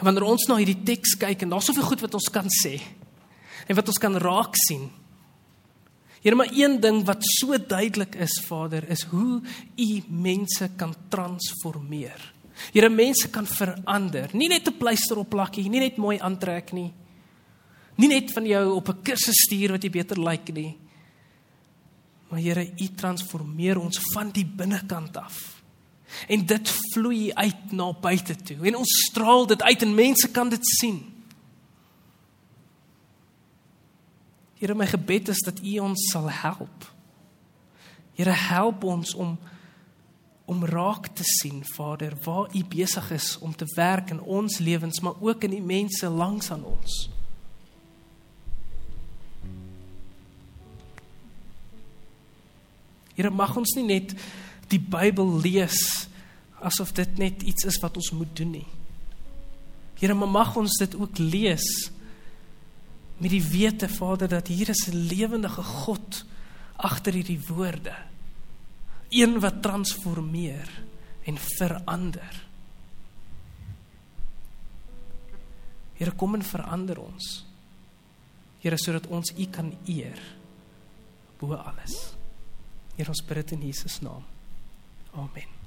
wanneer 0.00 0.22
ons 0.22 0.46
na 0.48 0.56
hierdie 0.56 0.82
teks 0.84 1.16
kyk 1.18 1.42
en 1.42 1.50
daar's 1.50 1.66
soveel 1.66 1.88
goed 1.90 2.00
wat 2.00 2.14
ons 2.14 2.30
kan 2.32 2.46
sê 2.62 2.80
en 3.68 3.76
wat 3.76 3.88
ons 3.88 3.98
kan 4.00 4.16
raak 4.16 4.56
sien, 4.56 4.88
Here, 6.22 6.34
maar 6.34 6.50
een 6.52 6.80
ding 6.80 7.04
wat 7.06 7.22
so 7.22 7.54
duidelik 7.58 8.16
is, 8.18 8.40
Vader, 8.46 8.88
is 8.90 9.02
hoe 9.02 9.40
U 9.76 10.02
mense 10.08 10.70
kan 10.76 10.94
transformeer. 11.08 12.32
Here, 12.72 12.88
mense 12.90 13.30
kan 13.30 13.46
verander. 13.46 14.30
Nie 14.32 14.48
net 14.48 14.68
'n 14.68 14.78
pleister 14.78 15.18
op 15.18 15.30
plakkie, 15.30 15.68
nie 15.68 15.80
net 15.80 15.96
mooi 15.96 16.18
aantrek 16.18 16.72
nie. 16.72 16.92
Nie 17.96 18.08
net 18.08 18.32
van 18.32 18.46
jou 18.46 18.74
op 18.74 18.88
'n 18.88 19.02
kursus 19.02 19.46
stuur 19.46 19.70
wat 19.70 19.82
jy 19.82 19.90
beter 19.90 20.16
lyk 20.16 20.48
like 20.48 20.52
nie. 20.52 20.76
Maar 22.30 22.40
Here, 22.40 22.72
U 22.80 22.88
transformeer 22.96 23.78
ons 23.78 23.98
van 24.12 24.30
die 24.30 24.44
binnekant 24.44 25.16
af. 25.16 25.57
En 26.28 26.46
dit 26.46 26.70
vloei 26.92 27.32
uit 27.32 27.72
na 27.72 27.92
buite 27.92 28.36
toe. 28.36 28.58
En 28.66 28.76
ons 28.76 28.96
straal 29.10 29.46
dit 29.46 29.62
uit 29.62 29.82
en 29.82 29.94
mense 29.94 30.30
kan 30.30 30.48
dit 30.48 30.66
sien. 30.66 31.02
Here, 34.58 34.74
my 34.74 34.86
gebed 34.86 35.28
is 35.28 35.42
dat 35.46 35.60
U 35.62 35.78
ons 35.78 36.08
sal 36.10 36.30
help. 36.30 36.88
Here, 38.18 38.34
help 38.34 38.84
ons 38.84 39.14
om 39.14 39.38
om 40.48 40.64
raak 40.64 41.10
te 41.12 41.24
sien, 41.28 41.60
Vader, 41.76 42.14
waar 42.24 42.48
U 42.56 42.62
besig 42.64 43.10
is 43.12 43.34
om 43.44 43.52
te 43.56 43.66
werk 43.74 44.08
in 44.10 44.20
ons 44.20 44.58
lewens, 44.58 45.00
maar 45.04 45.20
ook 45.20 45.42
in 45.44 45.50
die 45.50 45.62
mense 45.62 46.08
langs 46.08 46.48
aan 46.50 46.64
ons. 46.64 46.94
Here, 53.12 53.28
mag 53.30 53.52
ons 53.60 53.74
nie 53.76 53.84
net 53.84 54.16
die 54.68 54.80
Bybel 54.80 55.40
lees 55.40 56.08
asof 56.64 56.92
dit 56.96 57.18
net 57.20 57.44
iets 57.46 57.68
is 57.68 57.78
wat 57.82 57.96
ons 57.96 58.10
moet 58.16 58.30
doen 58.36 58.50
nie. 58.58 58.66
Here, 59.98 60.14
maar 60.14 60.30
mag 60.30 60.56
ons 60.58 60.78
dit 60.78 60.94
ook 60.94 61.18
lees 61.18 61.66
met 63.18 63.32
die 63.34 63.42
wete 63.42 63.88
Vader 63.90 64.30
dat 64.30 64.46
hier 64.46 64.68
is 64.70 64.86
'n 64.88 65.08
lewendige 65.10 65.62
God 65.62 66.24
agter 66.76 67.12
hierdie 67.12 67.40
woorde. 67.48 67.94
Een 69.10 69.40
wat 69.40 69.62
transformeer 69.62 70.68
en 71.24 71.38
verander. 71.38 72.46
Here 75.94 76.10
kom 76.10 76.34
en 76.34 76.42
verander 76.42 76.98
ons. 76.98 77.44
Here 78.60 78.76
sodat 78.78 79.06
ons 79.06 79.32
U 79.36 79.46
kan 79.46 79.74
eer 79.86 80.18
bo 81.38 81.54
alles. 81.54 82.14
Here 82.96 83.08
ons 83.08 83.24
bid 83.26 83.36
dit 83.36 83.50
in 83.50 83.66
Jesus 83.66 84.00
naam. 84.00 84.37
Amen. 85.18 85.57